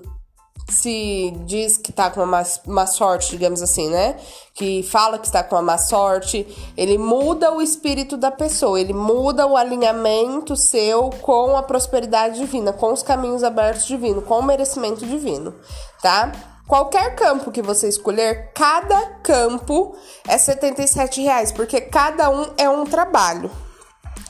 se 0.73 1.31
diz 1.45 1.77
que 1.77 1.91
tá 1.91 2.09
com 2.09 2.23
uma 2.23 2.43
má 2.65 2.85
sorte, 2.85 3.31
digamos 3.31 3.61
assim, 3.61 3.89
né? 3.89 4.17
Que 4.53 4.83
fala 4.83 5.17
que 5.17 5.25
está 5.25 5.43
com 5.43 5.55
uma 5.55 5.61
má 5.61 5.77
sorte, 5.77 6.45
ele 6.75 6.97
muda 6.97 7.53
o 7.53 7.61
espírito 7.61 8.17
da 8.17 8.31
pessoa, 8.31 8.79
ele 8.79 8.93
muda 8.93 9.45
o 9.47 9.55
alinhamento 9.57 10.55
seu 10.55 11.09
com 11.21 11.55
a 11.55 11.63
prosperidade 11.63 12.39
divina, 12.39 12.73
com 12.73 12.91
os 12.91 13.03
caminhos 13.03 13.43
abertos 13.43 13.85
divinos, 13.85 14.23
com 14.25 14.39
o 14.39 14.43
merecimento 14.43 15.05
divino, 15.05 15.55
tá? 16.01 16.31
Qualquer 16.67 17.15
campo 17.15 17.51
que 17.51 17.63
você 17.63 17.88
escolher, 17.88 18.51
cada 18.53 19.15
campo 19.23 19.95
é 20.27 20.38
77 20.38 21.21
reais, 21.21 21.51
porque 21.51 21.82
cada 21.82 22.29
um 22.29 22.45
é 22.58 22.69
um 22.69 22.86
trabalho. 22.86 23.49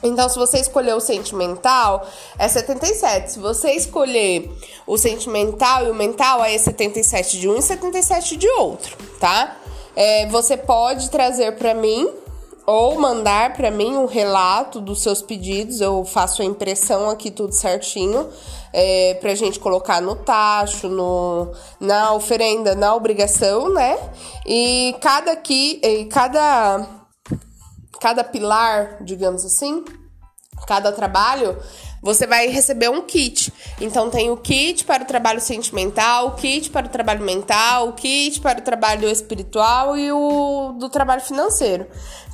Então, 0.01 0.29
se 0.29 0.37
você 0.37 0.59
escolher 0.59 0.93
o 0.93 0.99
sentimental, 0.99 2.07
é 2.37 2.47
77. 2.47 3.33
Se 3.33 3.39
você 3.39 3.71
escolher 3.71 4.49
o 4.87 4.97
sentimental 4.97 5.85
e 5.85 5.89
o 5.89 5.95
mental, 5.95 6.41
aí 6.41 6.55
é 6.55 6.57
77 6.57 7.39
de 7.39 7.49
um 7.49 7.57
e 7.57 7.61
77 7.61 8.37
de 8.37 8.47
outro, 8.51 8.95
tá? 9.19 9.57
É, 9.95 10.25
você 10.27 10.55
pode 10.55 11.09
trazer 11.09 11.55
para 11.57 11.73
mim 11.73 12.09
ou 12.65 12.99
mandar 12.99 13.53
para 13.53 13.71
mim 13.71 13.97
um 13.97 14.05
relato 14.05 14.79
dos 14.79 15.01
seus 15.01 15.21
pedidos. 15.21 15.81
Eu 15.81 16.05
faço 16.05 16.41
a 16.41 16.45
impressão 16.45 17.09
aqui 17.09 17.31
tudo 17.31 17.51
certinho 17.51 18.29
é, 18.71 19.15
para 19.15 19.31
a 19.31 19.35
gente 19.35 19.59
colocar 19.59 19.99
no 19.99 20.15
tacho, 20.15 20.87
no, 20.87 21.51
na 21.79 22.13
oferenda, 22.13 22.75
na 22.75 22.93
obrigação, 22.93 23.73
né? 23.73 23.97
E 24.45 24.95
cada 25.01 25.31
aqui, 25.31 25.81
cada 26.11 26.98
cada 27.99 28.23
pilar, 28.23 29.03
digamos 29.03 29.45
assim, 29.45 29.83
cada 30.67 30.91
trabalho, 30.91 31.57
você 32.01 32.25
vai 32.25 32.47
receber 32.47 32.89
um 32.89 33.01
kit. 33.01 33.51
Então 33.79 34.09
tem 34.09 34.29
o 34.29 34.37
kit 34.37 34.85
para 34.85 35.03
o 35.03 35.05
trabalho 35.05 35.41
sentimental, 35.41 36.27
o 36.27 36.31
kit 36.31 36.69
para 36.69 36.85
o 36.85 36.89
trabalho 36.89 37.21
mental, 37.21 37.89
o 37.89 37.93
kit 37.93 38.39
para 38.39 38.59
o 38.59 38.61
trabalho 38.61 39.09
espiritual 39.09 39.97
e 39.97 40.11
o 40.11 40.73
do 40.79 40.89
trabalho 40.89 41.21
financeiro. 41.21 41.87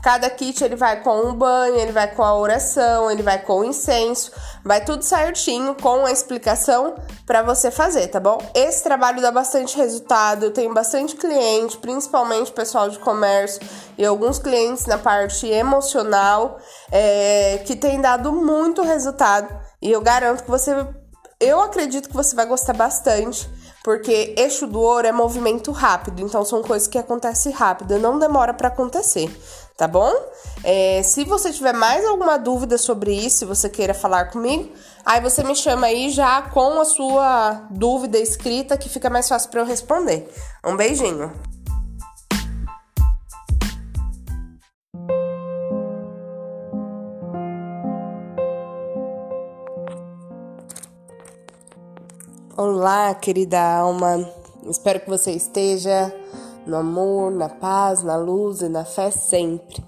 Cada 0.05 0.29
kit 0.29 0.63
ele 0.63 0.75
vai 0.75 1.01
com 1.01 1.29
o 1.29 1.33
banho, 1.33 1.77
ele 1.77 1.91
vai 1.91 2.07
com 2.13 2.21
a 2.21 2.37
oração, 2.37 3.09
ele 3.09 3.23
vai 3.23 3.39
com 3.41 3.61
o 3.61 3.63
incenso, 3.63 4.31
vai 4.63 4.85
tudo 4.85 5.01
certinho 5.01 5.73
com 5.73 6.05
a 6.05 6.11
explicação 6.11 6.93
para 7.25 7.41
você 7.41 7.71
fazer, 7.71 8.09
tá 8.09 8.19
bom? 8.19 8.37
Esse 8.53 8.83
trabalho 8.83 9.19
dá 9.19 9.31
bastante 9.31 9.75
resultado, 9.75 10.45
eu 10.45 10.51
tenho 10.51 10.71
bastante 10.75 11.15
cliente, 11.15 11.77
principalmente 11.77 12.51
pessoal 12.51 12.87
de 12.87 12.99
comércio 12.99 13.59
e 13.97 14.05
alguns 14.05 14.37
clientes 14.37 14.85
na 14.85 14.99
parte 14.99 15.47
emocional 15.47 16.59
é, 16.91 17.63
que 17.65 17.75
tem 17.75 17.99
dado 17.99 18.31
muito 18.31 18.83
resultado 18.83 19.51
e 19.81 19.91
eu 19.91 20.01
garanto 20.01 20.43
que 20.43 20.51
você, 20.51 20.85
eu 21.39 21.59
acredito 21.59 22.09
que 22.09 22.15
você 22.15 22.35
vai 22.35 22.45
gostar 22.45 22.73
bastante. 22.73 23.49
Porque 23.83 24.33
eixo 24.35 24.65
do 24.65 24.81
ouro 24.81 25.05
é 25.05 25.11
movimento 25.11 25.71
rápido, 25.71 26.19
então 26.23 26.43
são 26.43 26.63
coisas 26.63 26.87
que 26.87 26.97
acontecem 26.97 27.51
rápido, 27.51 27.99
não 27.99 28.17
demora 28.17 28.51
para 28.51 28.69
acontecer 28.69 29.29
tá 29.77 29.87
bom? 29.87 30.11
É, 30.63 31.03
se 31.03 31.25
você 31.25 31.51
tiver 31.51 31.73
mais 31.73 32.05
alguma 32.05 32.37
dúvida 32.37 32.77
sobre 32.77 33.13
isso, 33.13 33.39
se 33.39 33.45
você 33.45 33.69
queira 33.69 33.93
falar 33.93 34.31
comigo, 34.31 34.71
aí 35.05 35.19
você 35.19 35.43
me 35.43 35.55
chama 35.55 35.87
aí 35.87 36.09
já 36.09 36.41
com 36.43 36.79
a 36.79 36.85
sua 36.85 37.67
dúvida 37.71 38.17
escrita 38.17 38.77
que 38.77 38.87
fica 38.87 39.09
mais 39.09 39.27
fácil 39.27 39.49
para 39.49 39.61
eu 39.61 39.65
responder. 39.65 40.29
Um 40.65 40.77
beijinho. 40.77 41.31
Olá, 52.57 53.13
querida 53.13 53.61
alma. 53.61 54.31
Espero 54.69 55.01
que 55.01 55.09
você 55.09 55.31
esteja 55.31 56.13
no 56.65 56.77
amor, 56.77 57.31
na 57.31 57.49
paz, 57.49 58.03
na 58.03 58.15
luz 58.15 58.61
e 58.61 58.69
na 58.69 58.83
fé 58.83 59.11
sempre. 59.11 59.83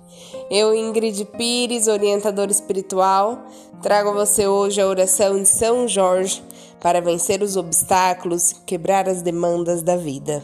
Eu, 0.49 0.73
Ingrid 0.73 1.25
Pires, 1.37 1.87
orientadora 1.87 2.51
espiritual, 2.51 3.39
trago 3.81 4.09
a 4.09 4.13
você 4.13 4.47
hoje 4.47 4.81
a 4.81 4.87
oração 4.87 5.41
de 5.41 5.47
São 5.47 5.87
Jorge 5.87 6.43
para 6.79 7.01
vencer 7.01 7.41
os 7.41 7.57
obstáculos, 7.57 8.53
quebrar 8.65 9.09
as 9.09 9.21
demandas 9.21 9.81
da 9.81 9.95
vida. 9.95 10.43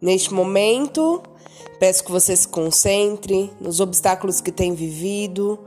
Neste 0.00 0.32
momento, 0.32 1.22
peço 1.80 2.04
que 2.04 2.12
você 2.12 2.36
se 2.36 2.46
concentre 2.46 3.50
nos 3.60 3.80
obstáculos 3.80 4.40
que 4.40 4.52
tem 4.52 4.74
vivido, 4.74 5.58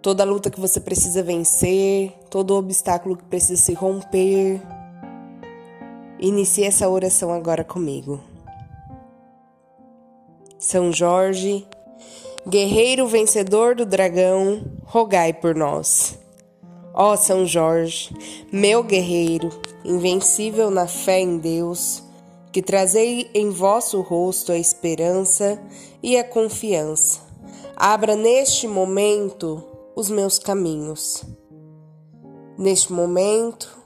toda 0.00 0.24
a 0.24 0.26
luta 0.26 0.50
que 0.50 0.60
você 0.60 0.80
precisa 0.80 1.22
vencer, 1.22 2.12
todo 2.28 2.56
obstáculo 2.56 3.16
que 3.16 3.24
precisa 3.24 3.60
se 3.60 3.74
romper 3.74 4.60
Inicie 6.24 6.62
essa 6.62 6.88
oração 6.88 7.32
agora 7.32 7.64
comigo. 7.64 8.20
São 10.56 10.92
Jorge, 10.92 11.66
guerreiro 12.46 13.08
vencedor 13.08 13.74
do 13.74 13.84
dragão, 13.84 14.62
rogai 14.84 15.32
por 15.32 15.56
nós. 15.56 16.16
Ó 16.94 17.16
São 17.16 17.44
Jorge, 17.44 18.14
meu 18.52 18.84
guerreiro, 18.84 19.50
invencível 19.84 20.70
na 20.70 20.86
fé 20.86 21.18
em 21.18 21.38
Deus, 21.38 22.04
que 22.52 22.62
trazei 22.62 23.28
em 23.34 23.50
vosso 23.50 24.00
rosto 24.00 24.52
a 24.52 24.56
esperança 24.56 25.60
e 26.00 26.16
a 26.16 26.22
confiança. 26.22 27.18
Abra 27.74 28.14
neste 28.14 28.68
momento 28.68 29.60
os 29.96 30.08
meus 30.08 30.38
caminhos. 30.38 31.24
Neste 32.56 32.92
momento, 32.92 33.76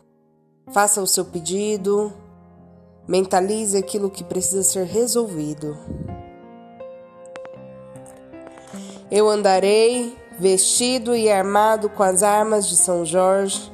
faça 0.70 1.01
o 1.01 1.07
seu 1.07 1.25
pedido 1.25 2.12
Mentalize 3.07 3.77
aquilo 3.77 4.11
que 4.11 4.25
precisa 4.25 4.62
ser 4.62 4.85
resolvido. 4.85 5.77
Eu 9.11 9.29
andarei 9.29 10.16
vestido 10.38 11.14
e 11.14 11.31
armado 11.31 11.88
com 11.88 12.03
as 12.03 12.23
armas 12.23 12.69
de 12.69 12.77
São 12.77 13.05
Jorge, 13.05 13.73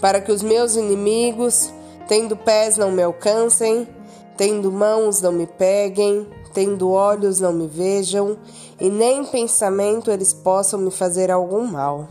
para 0.00 0.20
que 0.20 0.30
os 0.30 0.42
meus 0.42 0.76
inimigos, 0.76 1.72
tendo 2.06 2.36
pés, 2.36 2.76
não 2.76 2.92
me 2.92 3.02
alcancem, 3.02 3.88
Tendo 4.38 4.70
mãos, 4.70 5.20
não 5.20 5.32
me 5.32 5.48
peguem, 5.48 6.24
tendo 6.54 6.92
olhos, 6.92 7.40
não 7.40 7.52
me 7.52 7.66
vejam, 7.66 8.38
e 8.80 8.88
nem 8.88 9.22
em 9.22 9.26
pensamento 9.26 10.12
eles 10.12 10.32
possam 10.32 10.78
me 10.78 10.92
fazer 10.92 11.28
algum 11.28 11.66
mal. 11.66 12.06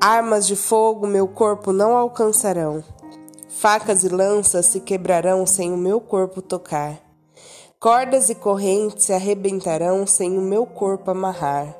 Armas 0.00 0.48
de 0.48 0.56
fogo 0.56 1.06
meu 1.06 1.28
corpo 1.28 1.72
não 1.72 1.96
alcançarão, 1.96 2.82
facas 3.60 4.04
e 4.04 4.08
lanças 4.08 4.66
se 4.66 4.78
quebrarão 4.78 5.44
sem 5.44 5.72
o 5.72 5.76
meu 5.76 6.00
corpo 6.00 6.40
tocar. 6.40 6.96
Cordas 7.80 8.30
e 8.30 8.34
correntes 8.36 9.06
se 9.06 9.12
arrebentarão 9.12 10.06
sem 10.06 10.38
o 10.38 10.40
meu 10.40 10.64
corpo 10.64 11.10
amarrar. 11.10 11.76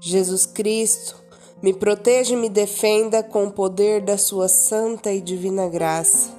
Jesus 0.00 0.44
Cristo, 0.44 1.16
me 1.62 1.72
proteja 1.72 2.34
e 2.34 2.36
me 2.36 2.48
defenda 2.48 3.22
com 3.22 3.44
o 3.44 3.52
poder 3.52 4.00
da 4.00 4.18
sua 4.18 4.48
santa 4.48 5.12
e 5.12 5.20
divina 5.20 5.68
graça. 5.68 6.30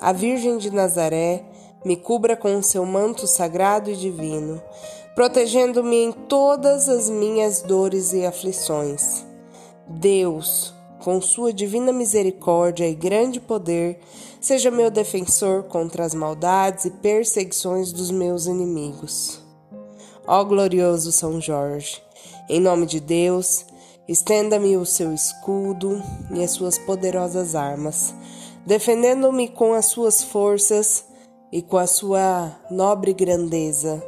A 0.00 0.12
Virgem 0.12 0.56
de 0.56 0.70
Nazaré, 0.70 1.44
me 1.84 1.96
cubra 1.96 2.36
com 2.36 2.56
o 2.56 2.62
seu 2.62 2.86
manto 2.86 3.26
sagrado 3.26 3.90
e 3.90 3.96
divino, 3.96 4.62
protegendo-me 5.16 5.96
em 5.96 6.12
todas 6.12 6.88
as 6.88 7.10
minhas 7.10 7.62
dores 7.62 8.12
e 8.12 8.24
aflições. 8.24 9.24
Deus, 9.88 10.77
com 11.08 11.22
sua 11.22 11.54
divina 11.54 11.90
misericórdia 11.90 12.86
e 12.86 12.94
grande 12.94 13.40
poder, 13.40 13.98
seja 14.42 14.70
meu 14.70 14.90
defensor 14.90 15.62
contra 15.62 16.04
as 16.04 16.12
maldades 16.12 16.84
e 16.84 16.90
perseguições 16.90 17.92
dos 17.92 18.10
meus 18.10 18.44
inimigos. 18.44 19.42
Ó 20.26 20.44
glorioso 20.44 21.10
São 21.10 21.40
Jorge, 21.40 22.02
em 22.46 22.60
nome 22.60 22.84
de 22.84 23.00
Deus, 23.00 23.64
estenda-me 24.06 24.76
o 24.76 24.84
seu 24.84 25.14
escudo 25.14 25.98
e 26.30 26.44
as 26.44 26.50
suas 26.50 26.76
poderosas 26.76 27.54
armas, 27.54 28.14
defendendo-me 28.66 29.48
com 29.48 29.72
as 29.72 29.86
suas 29.86 30.22
forças 30.22 31.06
e 31.50 31.62
com 31.62 31.78
a 31.78 31.86
sua 31.86 32.54
nobre 32.70 33.14
grandeza. 33.14 34.04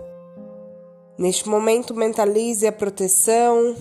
Neste 1.16 1.48
momento, 1.48 1.94
mentalize 1.94 2.66
a 2.66 2.72
proteção, 2.72 3.74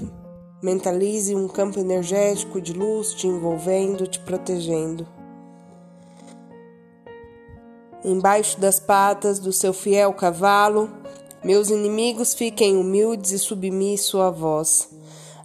mentalize 0.62 1.34
um 1.36 1.48
campo 1.48 1.80
energético 1.80 2.60
de 2.60 2.74
luz 2.74 3.14
te 3.14 3.28
envolvendo, 3.28 4.08
te 4.08 4.20
protegendo. 4.20 5.08
Embaixo 8.04 8.60
das 8.60 8.80
patas 8.80 9.40
do 9.40 9.52
seu 9.52 9.74
fiel 9.74 10.14
cavalo, 10.14 10.90
meus 11.44 11.70
inimigos 11.70 12.34
fiquem 12.34 12.78
humildes 12.78 13.32
e 13.32 13.40
submissos 13.40 14.20
a 14.20 14.30
vós. 14.30 14.90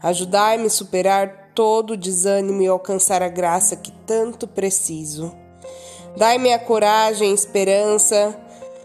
Ajudai-me 0.03 0.67
a 0.67 0.71
superar 0.71 1.51
todo 1.55 1.93
o 1.93 1.97
desânimo 1.97 2.63
e 2.63 2.67
alcançar 2.67 3.23
a 3.23 3.29
graça 3.29 3.77
que 3.77 3.93
tanto 4.07 4.47
preciso. 4.47 5.33
Dai-me 6.17 6.53
a 6.53 6.59
coragem 6.59 7.31
e 7.31 7.35
esperança, 7.35 8.37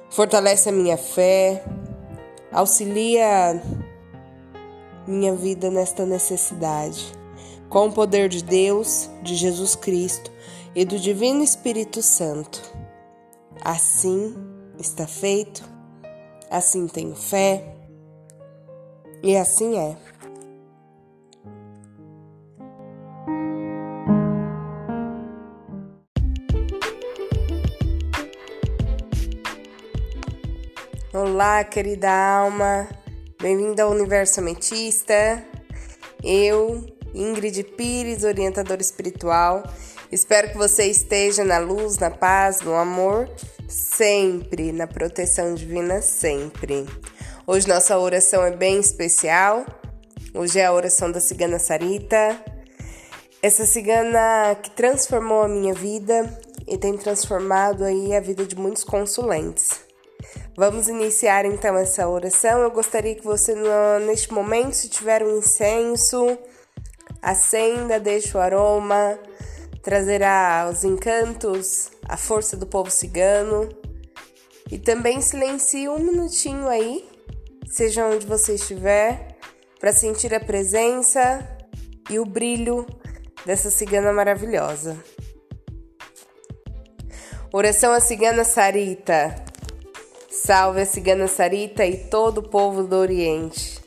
fortalece 0.10 0.70
a 0.70 0.72
minha 0.72 0.98
fé, 0.98 1.64
auxilia 2.52 3.62
minha 5.10 5.34
vida 5.34 5.72
nesta 5.72 6.06
necessidade. 6.06 7.12
Com 7.68 7.88
o 7.88 7.92
poder 7.92 8.30
de 8.30 8.44
Deus, 8.44 9.10
de 9.24 9.36
Jesus 9.36 9.76
Cristo 9.76 10.32
e 10.76 10.86
do 10.86 11.00
Divino 11.00 11.44
Espírito 11.44 12.02
Santo. 12.02 12.62
Assim 13.64 14.36
está 14.80 15.06
feito, 15.06 15.64
assim 16.50 16.88
tenho 16.88 17.16
fé 17.16 17.76
e 19.22 19.36
assim 19.36 19.78
é. 19.78 19.98
Olá, 31.12 31.64
querida 31.64 32.10
alma, 32.10 32.88
bem-vinda 33.42 33.84
ao 33.84 33.92
Universo 33.92 34.42
Ametista. 34.42 35.42
Eu, 36.22 36.86
Ingrid 37.14 37.64
Pires, 37.64 38.26
orientadora 38.26 38.82
espiritual, 38.82 39.64
espero 40.12 40.50
que 40.50 40.58
você 40.58 40.88
esteja 40.88 41.46
na 41.46 41.58
luz, 41.58 41.98
na 41.98 42.12
paz, 42.12 42.60
no 42.60 42.76
amor, 42.76 43.30
sempre, 43.66 44.74
na 44.74 44.86
proteção 44.86 45.56
divina, 45.56 46.02
sempre. 46.02 46.86
Hoje 47.48 47.66
nossa 47.66 47.98
oração 47.98 48.44
é 48.44 48.52
bem 48.52 48.78
especial. 48.78 49.66
Hoje 50.34 50.60
é 50.60 50.66
a 50.66 50.74
oração 50.74 51.10
da 51.10 51.22
cigana 51.22 51.60
Sarita. 51.60 52.38
Essa 53.42 53.66
cigana 53.66 54.54
que 54.62 54.70
transformou 54.72 55.44
a 55.44 55.48
minha 55.48 55.74
vida 55.74 56.38
e 56.68 56.78
tem 56.78 56.98
transformado 56.98 57.86
aí 57.86 58.14
a 58.14 58.20
vida 58.20 58.46
de 58.46 58.58
muitos 58.58 58.84
consulentes. 58.84 59.89
Vamos 60.56 60.90
iniciar 60.90 61.46
então 61.46 61.78
essa 61.78 62.08
oração. 62.08 62.60
Eu 62.60 62.72
gostaria 62.72 63.16
que 63.16 63.24
você, 63.24 63.56
neste 64.06 64.34
momento, 64.34 64.74
se 64.74 64.90
tiver 64.90 65.24
um 65.24 65.38
incenso, 65.38 66.38
acenda, 67.22 68.00
deixe 68.00 68.36
o 68.36 68.40
aroma, 68.42 69.18
trazerá 69.82 70.70
os 70.72 70.84
encantos, 70.84 71.92
a 72.08 72.18
força 72.18 72.58
do 72.58 72.68
povo 72.68 72.92
cigano. 72.92 73.70
E 74.70 74.78
também 74.78 75.22
silencie 75.22 75.90
um 75.90 76.00
minutinho 76.00 76.68
aí, 76.68 77.10
seja 77.66 78.06
onde 78.06 78.28
você 78.28 78.56
estiver, 78.56 79.38
para 79.80 79.94
sentir 79.94 80.34
a 80.34 80.40
presença 80.40 81.48
e 82.10 82.20
o 82.20 82.26
brilho 82.26 82.86
dessa 83.46 83.72
cigana 83.72 84.12
maravilhosa. 84.12 84.98
Oração 87.52 87.94
à 87.94 88.00
cigana 88.00 88.44
Sarita. 88.44 89.49
Salve 90.50 90.82
a 90.82 90.86
cigana 90.88 91.28
Sarita 91.28 91.86
e 91.86 91.96
todo 91.96 92.40
o 92.40 92.50
povo 92.50 92.82
do 92.82 92.96
Oriente. 92.96 93.80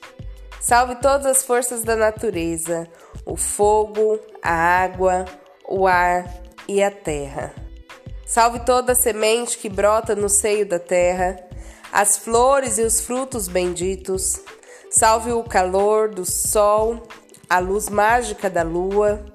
Salve 0.60 0.94
todas 0.94 1.26
as 1.26 1.42
forças 1.42 1.82
da 1.82 1.96
natureza, 1.96 2.86
o 3.26 3.36
fogo, 3.36 4.20
a 4.40 4.52
água, 4.52 5.24
o 5.68 5.88
ar 5.88 6.24
e 6.68 6.80
a 6.80 6.88
terra. 6.88 7.52
Salve 8.24 8.60
toda 8.60 8.92
a 8.92 8.94
semente 8.94 9.58
que 9.58 9.68
brota 9.68 10.14
no 10.14 10.28
seio 10.28 10.64
da 10.64 10.78
terra, 10.78 11.36
as 11.92 12.16
flores 12.16 12.78
e 12.78 12.82
os 12.82 13.00
frutos 13.00 13.48
benditos. 13.48 14.38
Salve 14.88 15.32
o 15.32 15.42
calor 15.42 16.10
do 16.10 16.24
sol, 16.24 17.02
a 17.50 17.58
luz 17.58 17.88
mágica 17.88 18.48
da 18.48 18.62
lua. 18.62 19.26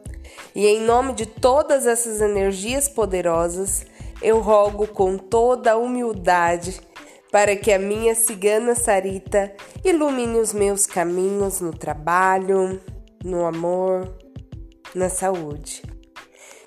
E 0.56 0.66
em 0.66 0.80
nome 0.80 1.12
de 1.12 1.26
todas 1.26 1.86
essas 1.86 2.22
energias 2.22 2.88
poderosas, 2.88 3.86
eu 4.22 4.40
rogo 4.40 4.88
com 4.88 5.18
toda 5.18 5.74
a 5.74 5.78
humildade 5.78 6.88
para 7.32 7.56
que 7.56 7.72
a 7.72 7.80
minha 7.80 8.16
cigana 8.16 8.76
Sarita 8.76 9.54
ilumine 9.84 10.40
os 10.40 10.54
meus 10.54 10.86
caminhos 10.86 11.60
no 11.60 11.72
trabalho, 11.72 12.82
no 13.24 13.46
amor, 13.46 14.18
na 14.96 15.10
saúde. 15.10 15.84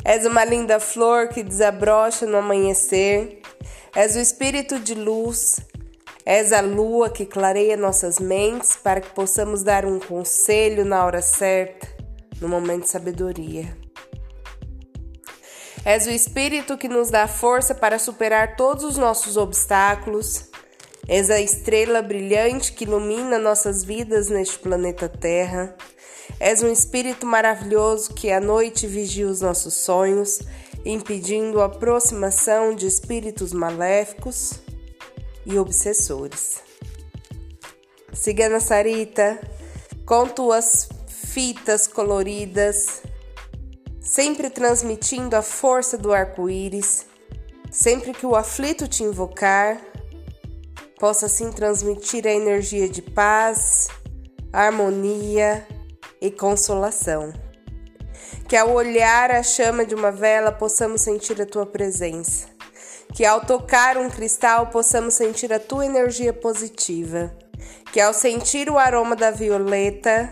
És 0.04 0.24
uma 0.24 0.44
linda 0.44 0.80
flor 0.80 1.28
que 1.28 1.42
desabrocha 1.42 2.26
no 2.26 2.38
amanhecer, 2.38 3.40
és 3.94 4.16
o 4.16 4.18
espírito 4.18 4.78
de 4.78 4.94
luz, 4.94 5.60
és 6.24 6.52
a 6.52 6.60
lua 6.60 7.10
que 7.10 7.26
clareia 7.26 7.76
nossas 7.76 8.18
mentes 8.18 8.76
para 8.76 9.00
que 9.00 9.10
possamos 9.10 9.62
dar 9.62 9.84
um 9.84 9.98
conselho 9.98 10.84
na 10.84 11.04
hora 11.04 11.22
certa, 11.22 11.88
no 12.40 12.48
momento 12.48 12.82
de 12.82 12.90
sabedoria. 12.90 13.76
És 15.84 16.06
o 16.06 16.10
Espírito 16.10 16.76
que 16.76 16.88
nos 16.88 17.10
dá 17.10 17.26
força 17.26 17.74
para 17.74 17.98
superar 17.98 18.54
todos 18.54 18.84
os 18.84 18.98
nossos 18.98 19.38
obstáculos 19.38 20.49
És 21.08 21.30
a 21.30 21.40
estrela 21.40 22.02
brilhante 22.02 22.72
que 22.72 22.84
ilumina 22.84 23.38
nossas 23.38 23.82
vidas 23.84 24.28
neste 24.28 24.58
planeta 24.58 25.08
Terra. 25.08 25.74
És 26.38 26.62
um 26.62 26.70
espírito 26.70 27.26
maravilhoso 27.26 28.14
que 28.14 28.30
à 28.30 28.40
noite 28.40 28.86
vigia 28.86 29.26
os 29.26 29.40
nossos 29.40 29.74
sonhos, 29.74 30.40
impedindo 30.84 31.60
a 31.60 31.66
aproximação 31.66 32.74
de 32.74 32.86
espíritos 32.86 33.52
maléficos 33.52 34.60
e 35.44 35.58
obsessores. 35.58 36.60
Cigana 38.12 38.60
Sarita, 38.60 39.40
com 40.04 40.26
tuas 40.26 40.88
fitas 41.06 41.86
coloridas, 41.86 43.02
sempre 44.00 44.50
transmitindo 44.50 45.36
a 45.36 45.42
força 45.42 45.96
do 45.96 46.12
arco-íris, 46.12 47.06
sempre 47.70 48.12
que 48.12 48.26
o 48.26 48.34
aflito 48.34 48.88
te 48.88 49.04
invocar, 49.04 49.80
possa 51.00 51.26
assim 51.26 51.50
transmitir 51.50 52.26
a 52.26 52.30
energia 52.30 52.86
de 52.86 53.00
paz, 53.00 53.88
harmonia 54.52 55.66
e 56.20 56.30
consolação. 56.30 57.32
Que 58.46 58.54
ao 58.54 58.70
olhar 58.70 59.30
a 59.30 59.42
chama 59.42 59.86
de 59.86 59.94
uma 59.94 60.12
vela 60.12 60.52
possamos 60.52 61.00
sentir 61.00 61.40
a 61.40 61.46
tua 61.46 61.64
presença. 61.64 62.48
Que 63.14 63.24
ao 63.24 63.40
tocar 63.40 63.96
um 63.96 64.10
cristal 64.10 64.66
possamos 64.66 65.14
sentir 65.14 65.50
a 65.54 65.58
tua 65.58 65.86
energia 65.86 66.34
positiva. 66.34 67.34
Que 67.94 68.00
ao 68.00 68.12
sentir 68.12 68.68
o 68.68 68.76
aroma 68.76 69.16
da 69.16 69.30
violeta 69.30 70.30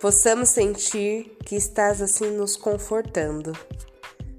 possamos 0.00 0.48
sentir 0.48 1.36
que 1.46 1.54
estás 1.54 2.02
assim 2.02 2.32
nos 2.32 2.56
confortando. 2.56 3.52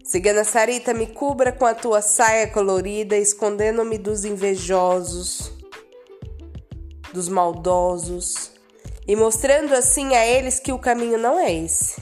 Cigana 0.04 0.44
Sarita, 0.44 0.94
me 0.94 1.08
cubra 1.08 1.54
com 1.54 1.66
a 1.66 1.74
tua 1.74 2.02
saia 2.02 2.46
colorida, 2.48 3.16
escondendo-me 3.16 3.98
dos 3.98 4.26
invejosos, 4.26 5.61
dos 7.14 7.28
maldosos, 7.28 8.52
e 9.08 9.16
mostrando 9.16 9.74
assim 9.74 10.16
a 10.16 10.26
eles 10.26 10.60
que 10.60 10.72
o 10.72 10.80
caminho 10.80 11.18
não 11.18 11.40
é 11.40 11.54
esse. 11.54 12.02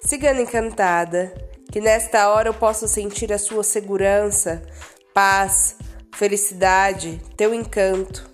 Cigana 0.00 0.40
encantada, 0.40 1.32
que 1.70 1.80
nesta 1.80 2.28
hora 2.28 2.48
eu 2.48 2.54
possa 2.54 2.86
sentir 2.86 3.32
a 3.32 3.38
sua 3.38 3.62
segurança, 3.62 4.62
paz, 5.12 5.76
felicidade, 6.14 7.20
teu 7.36 7.52
encanto. 7.52 8.28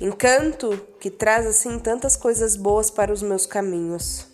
Encanto 0.00 0.80
que 0.98 1.10
traz 1.10 1.46
assim 1.46 1.78
tantas 1.78 2.16
coisas 2.16 2.56
boas 2.56 2.90
para 2.90 3.12
os 3.12 3.22
meus 3.22 3.46
caminhos. 3.46 4.26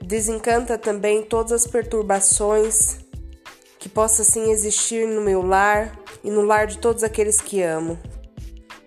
Desencanta 0.00 0.76
também 0.76 1.22
todas 1.22 1.52
as 1.52 1.66
perturbações 1.66 2.98
que 3.78 3.88
possa 3.88 4.22
assim 4.22 4.50
existir 4.50 5.06
no 5.06 5.20
meu 5.20 5.42
lar 5.42 5.98
e 6.22 6.30
no 6.30 6.42
lar 6.42 6.66
de 6.66 6.78
todos 6.78 7.04
aqueles 7.04 7.40
que 7.40 7.62
amo. 7.62 7.98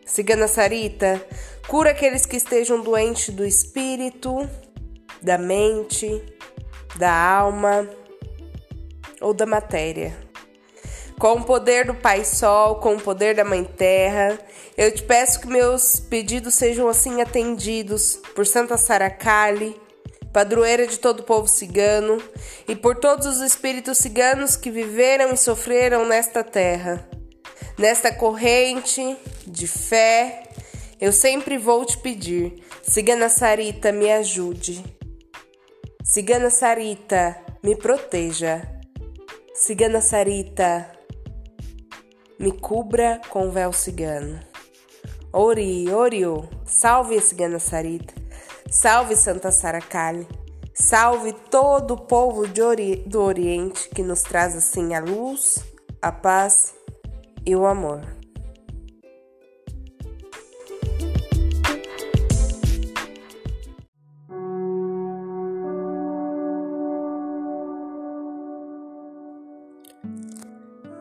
Cigana 0.08 0.48
Sarita, 0.48 1.22
cura 1.68 1.92
aqueles 1.92 2.26
que 2.26 2.38
estejam 2.38 2.82
doentes 2.82 3.30
do 3.36 3.46
espírito, 3.46 4.50
da 5.22 5.38
mente, 5.38 6.24
da 6.96 7.12
alma 7.12 7.88
ou 9.22 9.34
da 9.34 9.46
matéria. 9.46 10.16
Com 11.20 11.34
o 11.34 11.44
poder 11.44 11.86
do 11.86 11.94
Pai 11.94 12.24
Sol, 12.24 12.76
com 12.76 12.96
o 12.96 13.02
poder 13.02 13.36
da 13.36 13.44
Mãe 13.44 13.66
Terra, 13.66 14.40
eu 14.78 14.94
te 14.94 15.04
peço 15.04 15.42
que 15.42 15.48
meus 15.48 16.00
pedidos 16.00 16.54
sejam 16.54 16.88
assim 16.88 17.22
atendidos 17.22 18.22
por 18.34 18.46
Santa 18.46 18.78
Saracali, 18.78 19.76
padroeira 20.32 20.88
de 20.88 21.00
todo 21.00 21.20
o 21.20 21.24
povo 21.24 21.48
cigano, 21.48 22.22
e 22.68 22.76
por 22.76 22.96
todos 22.96 23.26
os 23.26 23.42
espíritos 23.42 23.98
ciganos 23.98 24.56
que 24.56 24.72
viveram 24.72 25.34
e 25.34 25.38
sofreram 25.38 26.08
nesta 26.08 26.44
terra. 26.44 27.17
Nesta 27.78 28.12
corrente 28.12 29.16
de 29.46 29.68
fé, 29.68 30.50
eu 31.00 31.12
sempre 31.12 31.60
vou 31.60 31.86
te 31.86 31.96
pedir, 32.00 32.64
Cigana 32.82 33.30
Sarita, 33.30 33.92
me 33.92 34.12
ajude. 34.12 34.84
Cigana 36.04 36.50
Sarita, 36.50 37.38
me 37.62 37.76
proteja. 37.76 38.64
Cigana 39.54 40.02
Sarita, 40.02 40.92
me 42.40 42.52
cubra 42.52 43.22
com 43.30 43.52
véu 43.52 43.72
cigano. 43.72 44.40
Ori, 45.32 45.88
Orio, 45.92 46.50
salve 46.66 47.16
a 47.16 47.22
Cigana 47.22 47.60
Sarita, 47.60 48.16
salve 48.72 49.16
Santa 49.16 49.52
Saracali, 49.52 50.28
salve 50.74 51.32
todo 51.52 51.94
o 51.94 52.02
povo 52.02 52.42
ori 52.60 52.96
do 53.06 53.22
Oriente 53.22 53.88
que 53.90 54.02
nos 54.02 54.24
traz 54.24 54.56
assim 54.56 54.96
a 54.96 55.00
luz, 55.00 55.64
a 56.02 56.12
paz 56.12 56.77
e 57.48 57.56
o 57.56 57.66
amor. 57.66 58.02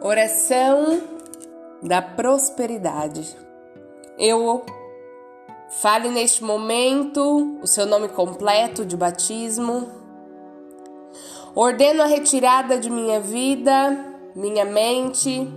Oração 0.01 1.03
da 1.83 2.01
prosperidade. 2.01 3.37
Eu 4.17 4.65
fale 5.69 6.11
neste 6.11 6.45
momento 6.45 7.59
o 7.61 7.67
seu 7.67 7.87
nome 7.87 8.07
completo 8.11 8.87
de 8.87 8.97
batismo. 8.97 9.89
Ordeno 11.57 12.05
a 12.05 12.07
retirada 12.07 12.79
de 12.79 12.89
minha 12.89 13.19
vida, 13.19 14.15
minha 14.37 14.65
mente, 14.65 15.51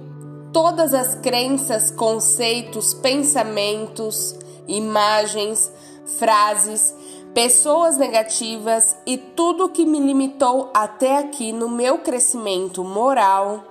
todas 0.51 0.93
as 0.93 1.15
crenças, 1.15 1.91
conceitos, 1.91 2.93
pensamentos, 2.93 4.35
imagens, 4.67 5.71
frases, 6.17 6.93
pessoas 7.33 7.97
negativas 7.97 8.95
e 9.05 9.17
tudo 9.17 9.69
que 9.69 9.85
me 9.85 9.99
limitou 9.99 10.69
até 10.73 11.17
aqui 11.17 11.51
no 11.51 11.69
meu 11.69 11.99
crescimento 11.99 12.83
moral 12.83 13.63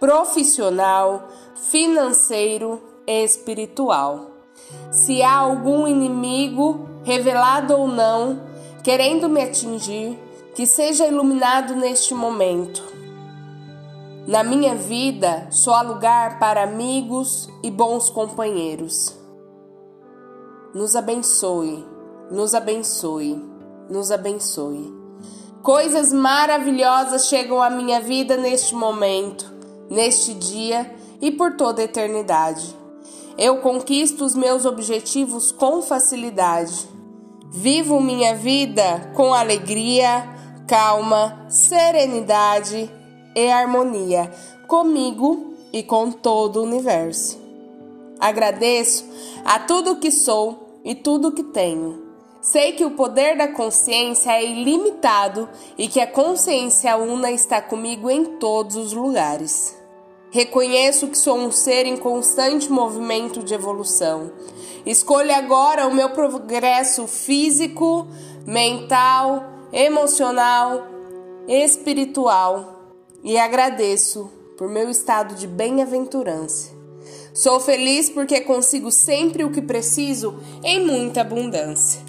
profissional, 0.00 1.28
financeiro 1.70 2.80
e 3.06 3.22
espiritual. 3.22 4.30
Se 4.90 5.22
há 5.22 5.36
algum 5.36 5.86
inimigo, 5.86 6.88
revelado 7.04 7.74
ou 7.74 7.86
não, 7.86 8.40
querendo 8.82 9.28
me 9.28 9.42
atingir, 9.42 10.18
que 10.54 10.66
seja 10.66 11.06
iluminado 11.06 11.76
neste 11.76 12.14
momento. 12.14 12.89
Na 14.30 14.44
minha 14.44 14.76
vida, 14.76 15.48
só 15.50 15.74
há 15.74 15.82
lugar 15.82 16.38
para 16.38 16.62
amigos 16.62 17.48
e 17.64 17.68
bons 17.68 18.08
companheiros. 18.08 19.12
Nos 20.72 20.94
abençoe, 20.94 21.84
nos 22.30 22.54
abençoe, 22.54 23.44
nos 23.90 24.12
abençoe. 24.12 24.94
Coisas 25.64 26.12
maravilhosas 26.12 27.26
chegam 27.26 27.60
à 27.60 27.68
minha 27.68 28.00
vida 28.00 28.36
neste 28.36 28.72
momento 28.72 29.52
neste 29.90 30.32
dia 30.32 30.94
e 31.20 31.32
por 31.32 31.56
toda 31.56 31.82
a 31.82 31.86
eternidade. 31.86 32.72
Eu 33.36 33.56
conquisto 33.56 34.24
os 34.24 34.36
meus 34.36 34.64
objetivos 34.64 35.50
com 35.50 35.82
facilidade. 35.82 36.88
Vivo 37.50 38.00
minha 38.00 38.36
vida 38.36 39.10
com 39.16 39.34
alegria, 39.34 40.22
calma, 40.68 41.46
serenidade 41.48 42.99
e 43.34 43.50
harmonia 43.50 44.30
comigo 44.66 45.54
e 45.72 45.82
com 45.82 46.10
todo 46.10 46.60
o 46.60 46.62
universo. 46.62 47.38
Agradeço 48.18 49.04
a 49.44 49.58
tudo 49.58 49.96
que 49.96 50.10
sou 50.10 50.80
e 50.84 50.94
tudo 50.94 51.32
que 51.32 51.42
tenho. 51.42 52.10
Sei 52.40 52.72
que 52.72 52.84
o 52.84 52.92
poder 52.92 53.36
da 53.36 53.48
consciência 53.48 54.32
é 54.32 54.44
ilimitado 54.44 55.48
e 55.76 55.88
que 55.88 56.00
a 56.00 56.06
consciência 56.06 56.96
una 56.96 57.30
está 57.30 57.60
comigo 57.60 58.08
em 58.08 58.38
todos 58.38 58.76
os 58.76 58.92
lugares. 58.92 59.76
Reconheço 60.30 61.08
que 61.08 61.18
sou 61.18 61.36
um 61.36 61.50
ser 61.50 61.86
em 61.86 61.96
constante 61.96 62.70
movimento 62.70 63.42
de 63.42 63.52
evolução. 63.52 64.30
Escolho 64.86 65.34
agora 65.34 65.86
o 65.86 65.94
meu 65.94 66.10
progresso 66.10 67.06
físico, 67.06 68.06
mental, 68.46 69.44
emocional, 69.72 70.86
espiritual 71.46 72.79
e 73.22 73.38
agradeço 73.38 74.30
por 74.56 74.68
meu 74.68 74.90
estado 74.90 75.34
de 75.34 75.46
bem-aventurança. 75.46 76.70
Sou 77.32 77.60
feliz 77.60 78.10
porque 78.10 78.40
consigo 78.40 78.90
sempre 78.90 79.44
o 79.44 79.50
que 79.50 79.62
preciso 79.62 80.38
em 80.62 80.84
muita 80.84 81.22
abundância. 81.22 82.00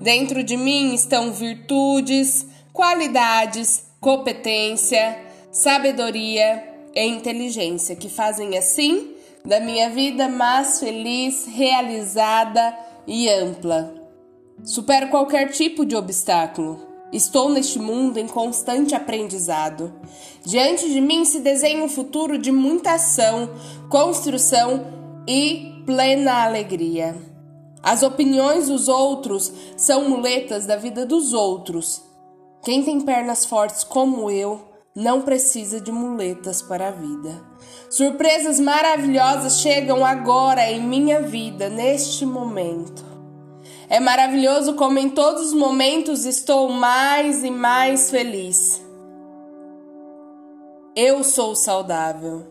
Dentro 0.00 0.42
de 0.42 0.56
mim 0.56 0.94
estão 0.94 1.32
virtudes, 1.32 2.46
qualidades, 2.72 3.84
competência, 4.00 5.16
sabedoria 5.50 6.64
e 6.94 7.06
inteligência 7.06 7.94
que 7.94 8.08
fazem 8.08 8.56
assim 8.58 9.14
da 9.44 9.60
minha 9.60 9.90
vida 9.90 10.28
mais 10.28 10.80
feliz, 10.80 11.46
realizada 11.46 12.76
e 13.06 13.28
ampla. 13.28 13.94
Supero 14.64 15.08
qualquer 15.08 15.50
tipo 15.50 15.84
de 15.84 15.96
obstáculo. 15.96 16.91
Estou 17.12 17.50
neste 17.50 17.78
mundo 17.78 18.16
em 18.16 18.26
constante 18.26 18.94
aprendizado. 18.94 19.92
Diante 20.42 20.90
de 20.90 20.98
mim 20.98 21.26
se 21.26 21.40
desenha 21.40 21.84
um 21.84 21.88
futuro 21.88 22.38
de 22.38 22.50
muita 22.50 22.92
ação, 22.92 23.50
construção 23.90 24.86
e 25.28 25.82
plena 25.84 26.42
alegria. 26.42 27.14
As 27.82 28.02
opiniões 28.02 28.68
dos 28.68 28.88
outros 28.88 29.52
são 29.76 30.08
muletas 30.08 30.64
da 30.64 30.76
vida 30.76 31.04
dos 31.04 31.34
outros. 31.34 32.02
Quem 32.62 32.82
tem 32.82 33.00
pernas 33.00 33.44
fortes 33.44 33.84
como 33.84 34.30
eu 34.30 34.72
não 34.94 35.20
precisa 35.22 35.80
de 35.80 35.92
muletas 35.92 36.62
para 36.62 36.88
a 36.88 36.92
vida. 36.92 37.42
Surpresas 37.90 38.58
maravilhosas 38.58 39.60
chegam 39.60 40.04
agora 40.04 40.70
em 40.70 40.80
minha 40.80 41.20
vida, 41.20 41.68
neste 41.68 42.24
momento. 42.24 43.11
É 43.92 44.00
maravilhoso 44.00 44.72
como 44.72 44.98
em 44.98 45.10
todos 45.10 45.48
os 45.48 45.52
momentos 45.52 46.24
estou 46.24 46.70
mais 46.70 47.44
e 47.44 47.50
mais 47.50 48.10
feliz. 48.10 48.82
Eu 50.96 51.22
sou 51.22 51.54
saudável. 51.54 52.46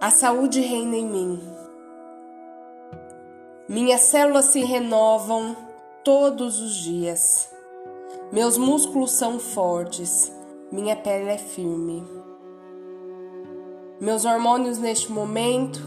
A 0.00 0.10
saúde 0.10 0.60
reina 0.60 0.96
em 0.96 1.06
mim. 1.06 1.40
Minhas 3.68 4.00
células 4.00 4.46
se 4.46 4.58
renovam 4.64 5.56
todos 6.02 6.58
os 6.58 6.74
dias. 6.74 7.48
Meus 8.32 8.58
músculos 8.58 9.12
são 9.12 9.38
fortes 9.38 10.32
minha 10.72 10.96
pele 10.96 11.30
é 11.30 11.38
firme. 11.38 12.04
Meus 14.00 14.24
hormônios 14.24 14.78
neste 14.78 15.12
momento 15.12 15.80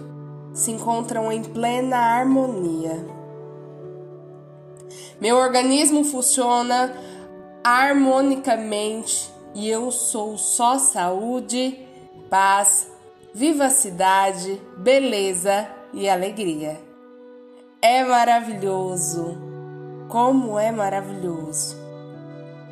se 0.54 0.72
encontram 0.72 1.30
em 1.30 1.43
plena 1.43 1.98
harmonia. 1.98 3.23
Meu 5.19 5.38
organismo 5.38 6.04
funciona 6.04 6.93
harmonicamente 7.63 9.32
e 9.56 9.69
eu 9.69 9.91
sou 9.91 10.38
só 10.38 10.78
saúde, 10.78 11.80
paz, 12.30 12.88
vivacidade, 13.34 14.62
beleza 14.78 15.67
e 15.93 16.10
alegria. 16.10 16.80
É 17.82 18.04
maravilhoso! 18.04 19.38
Como 20.10 20.60
é 20.60 20.71
maravilhoso! 20.71 21.78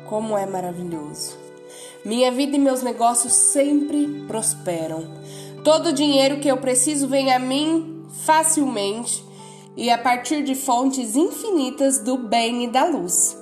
Como 0.08 0.36
é 0.36 0.44
maravilhoso! 0.46 1.38
Minha 2.04 2.32
vida 2.32 2.56
e 2.56 2.58
meus 2.58 2.82
negócios 2.82 3.32
sempre 3.32 4.24
prosperam. 4.26 5.04
Todo 5.62 5.90
o 5.90 5.92
dinheiro 5.92 6.40
que 6.40 6.48
eu 6.48 6.56
preciso 6.56 7.06
vem 7.06 7.32
a 7.32 7.38
mim 7.38 8.04
facilmente 8.24 9.24
e 9.76 9.90
a 9.90 9.98
partir 9.98 10.42
de 10.42 10.54
fontes 10.54 11.16
infinitas 11.16 11.98
do 11.98 12.16
bem 12.16 12.64
e 12.64 12.68
da 12.68 12.84
luz. 12.84 13.36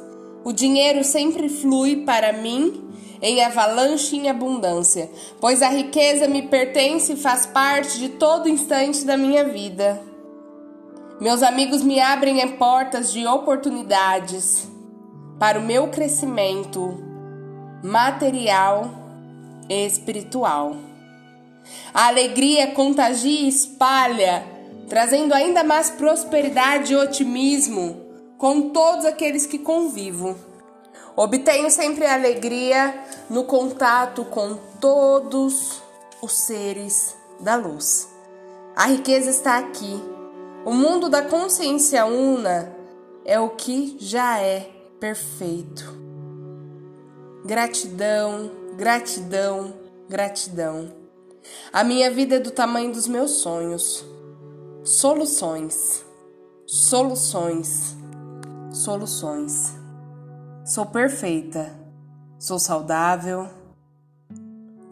O 0.44 0.52
dinheiro 0.52 1.04
sempre 1.04 1.48
flui 1.48 2.04
para 2.04 2.32
mim 2.32 2.88
em 3.22 3.44
avalanche 3.44 4.16
em 4.16 4.28
abundância, 4.28 5.10
pois 5.40 5.60
a 5.62 5.68
riqueza 5.68 6.26
me 6.26 6.42
pertence 6.42 7.12
e 7.12 7.16
faz 7.16 7.44
parte 7.46 7.98
de 7.98 8.10
todo 8.10 8.48
instante 8.48 9.04
da 9.04 9.16
minha 9.16 9.44
vida. 9.44 10.00
Meus 11.20 11.42
amigos 11.42 11.82
me 11.82 12.00
abrem 12.00 12.46
portas 12.56 13.12
de 13.12 13.26
oportunidades 13.26 14.66
para 15.38 15.58
o 15.58 15.62
meu 15.62 15.88
crescimento 15.88 16.98
material 17.82 18.90
e 19.68 19.86
espiritual. 19.86 20.76
A 21.92 22.08
alegria 22.08 22.68
contagia 22.68 23.42
e 23.42 23.48
espalha, 23.48 24.44
trazendo 24.90 25.33
ainda 25.33 25.62
mais 25.62 25.88
prosperidade 25.88 26.92
e 26.92 26.96
otimismo 26.96 28.05
com 28.37 28.70
todos 28.70 29.05
aqueles 29.05 29.46
que 29.46 29.61
convivo. 29.61 30.37
Obtenho 31.16 31.70
sempre 31.70 32.05
alegria 32.05 33.00
no 33.31 33.44
contato 33.44 34.24
com 34.24 34.57
todos 34.81 35.81
os 36.20 36.33
seres 36.33 37.14
da 37.38 37.55
luz. 37.55 38.09
A 38.74 38.87
riqueza 38.87 39.31
está 39.31 39.59
aqui. 39.59 40.03
O 40.64 40.74
mundo 40.74 41.09
da 41.09 41.22
consciência 41.22 42.05
una 42.05 42.74
é 43.24 43.38
o 43.38 43.50
que 43.50 43.96
já 44.00 44.40
é 44.40 44.68
perfeito. 44.98 45.98
Gratidão, 47.44 48.50
gratidão, 48.76 49.72
gratidão. 50.09 50.92
A 51.72 51.85
minha 51.85 52.11
vida 52.11 52.37
é 52.37 52.40
do 52.40 52.50
tamanho 52.50 52.92
dos 52.92 53.07
meus 53.07 53.31
sonhos. 53.33 54.05
Soluções, 54.84 56.04
soluções, 56.66 57.96
soluções. 58.70 59.74
Sou 60.64 60.86
perfeita, 60.86 61.74
sou 62.38 62.58
saudável. 62.58 63.48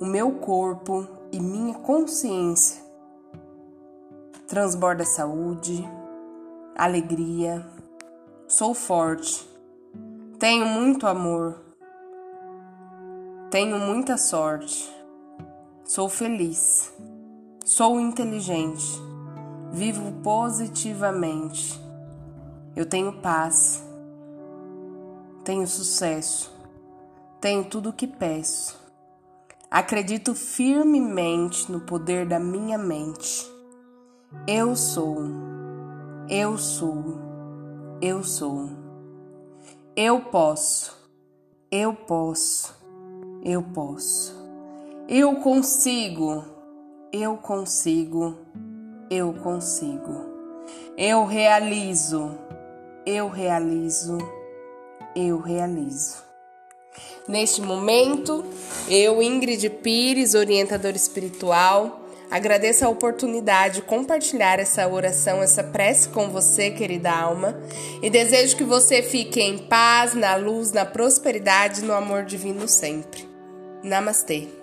O 0.01 0.05
meu 0.05 0.33
corpo 0.33 1.07
e 1.33 1.41
minha 1.41 1.75
consciência 1.75 2.83
transborda 4.47 5.05
saúde, 5.05 5.87
alegria. 6.77 7.67
Sou 8.47 8.75
forte, 8.75 9.47
tenho 10.39 10.67
muito 10.67 11.07
amor 11.07 11.69
tenho 13.51 13.79
muita 13.79 14.19
sorte. 14.19 14.95
Sou 15.83 16.07
feliz. 16.07 16.93
Sou 17.65 17.99
inteligente. 17.99 19.08
Vivo 19.73 20.13
positivamente. 20.23 21.81
Eu 22.75 22.87
tenho 22.87 23.21
paz. 23.21 23.85
Tenho 25.45 25.67
sucesso. 25.67 26.53
Tenho 27.41 27.65
tudo 27.65 27.91
o 27.91 27.93
que 27.93 28.07
peço. 28.07 28.79
Acredito 29.71 30.35
firmemente 30.35 31.71
no 31.71 31.81
poder 31.81 32.27
da 32.27 32.41
minha 32.41 32.79
mente. 32.79 33.47
Eu 34.47 34.75
sou. 34.75 35.19
Eu 36.29 36.57
sou. 36.57 37.19
Eu 38.01 38.23
sou. 38.23 38.71
Eu 39.95 40.21
posso. 40.21 40.97
Eu 41.71 41.93
posso. 41.95 42.75
Eu 43.43 43.63
posso. 43.63 44.35
Eu 45.09 45.37
consigo. 45.37 46.45
Eu 47.13 47.37
consigo. 47.37 48.37
Eu 49.11 49.33
consigo. 49.33 50.27
Eu 50.97 51.25
realizo. 51.25 52.37
Eu 53.07 53.29
realizo. 53.29 54.19
Eu 55.17 55.39
realizo. 55.39 56.23
Neste 57.27 57.63
momento, 57.63 58.45
eu, 58.89 59.23
Ingrid 59.23 59.71
Pires, 59.71 60.35
orientadora 60.35 60.97
espiritual, 60.97 62.01
agradeço 62.31 62.85
a 62.85 62.89
oportunidade 62.89 63.77
de 63.77 63.83
compartilhar 63.83 64.59
essa 64.59 64.87
oração, 64.87 65.43
essa 65.43 65.65
prece 65.65 66.11
com 66.11 66.29
você, 66.29 66.71
querida 66.71 67.11
alma, 67.11 67.59
e 68.03 68.11
desejo 68.11 68.57
que 68.57 68.65
você 68.65 69.03
fique 69.03 69.41
em 69.41 69.57
paz, 69.57 70.13
na 70.13 70.37
luz, 70.37 70.73
na 70.73 70.85
prosperidade 70.85 71.83
no 71.83 71.95
amor 71.95 72.25
divino 72.25 72.69
sempre. 72.69 73.27
Namastê! 73.83 74.58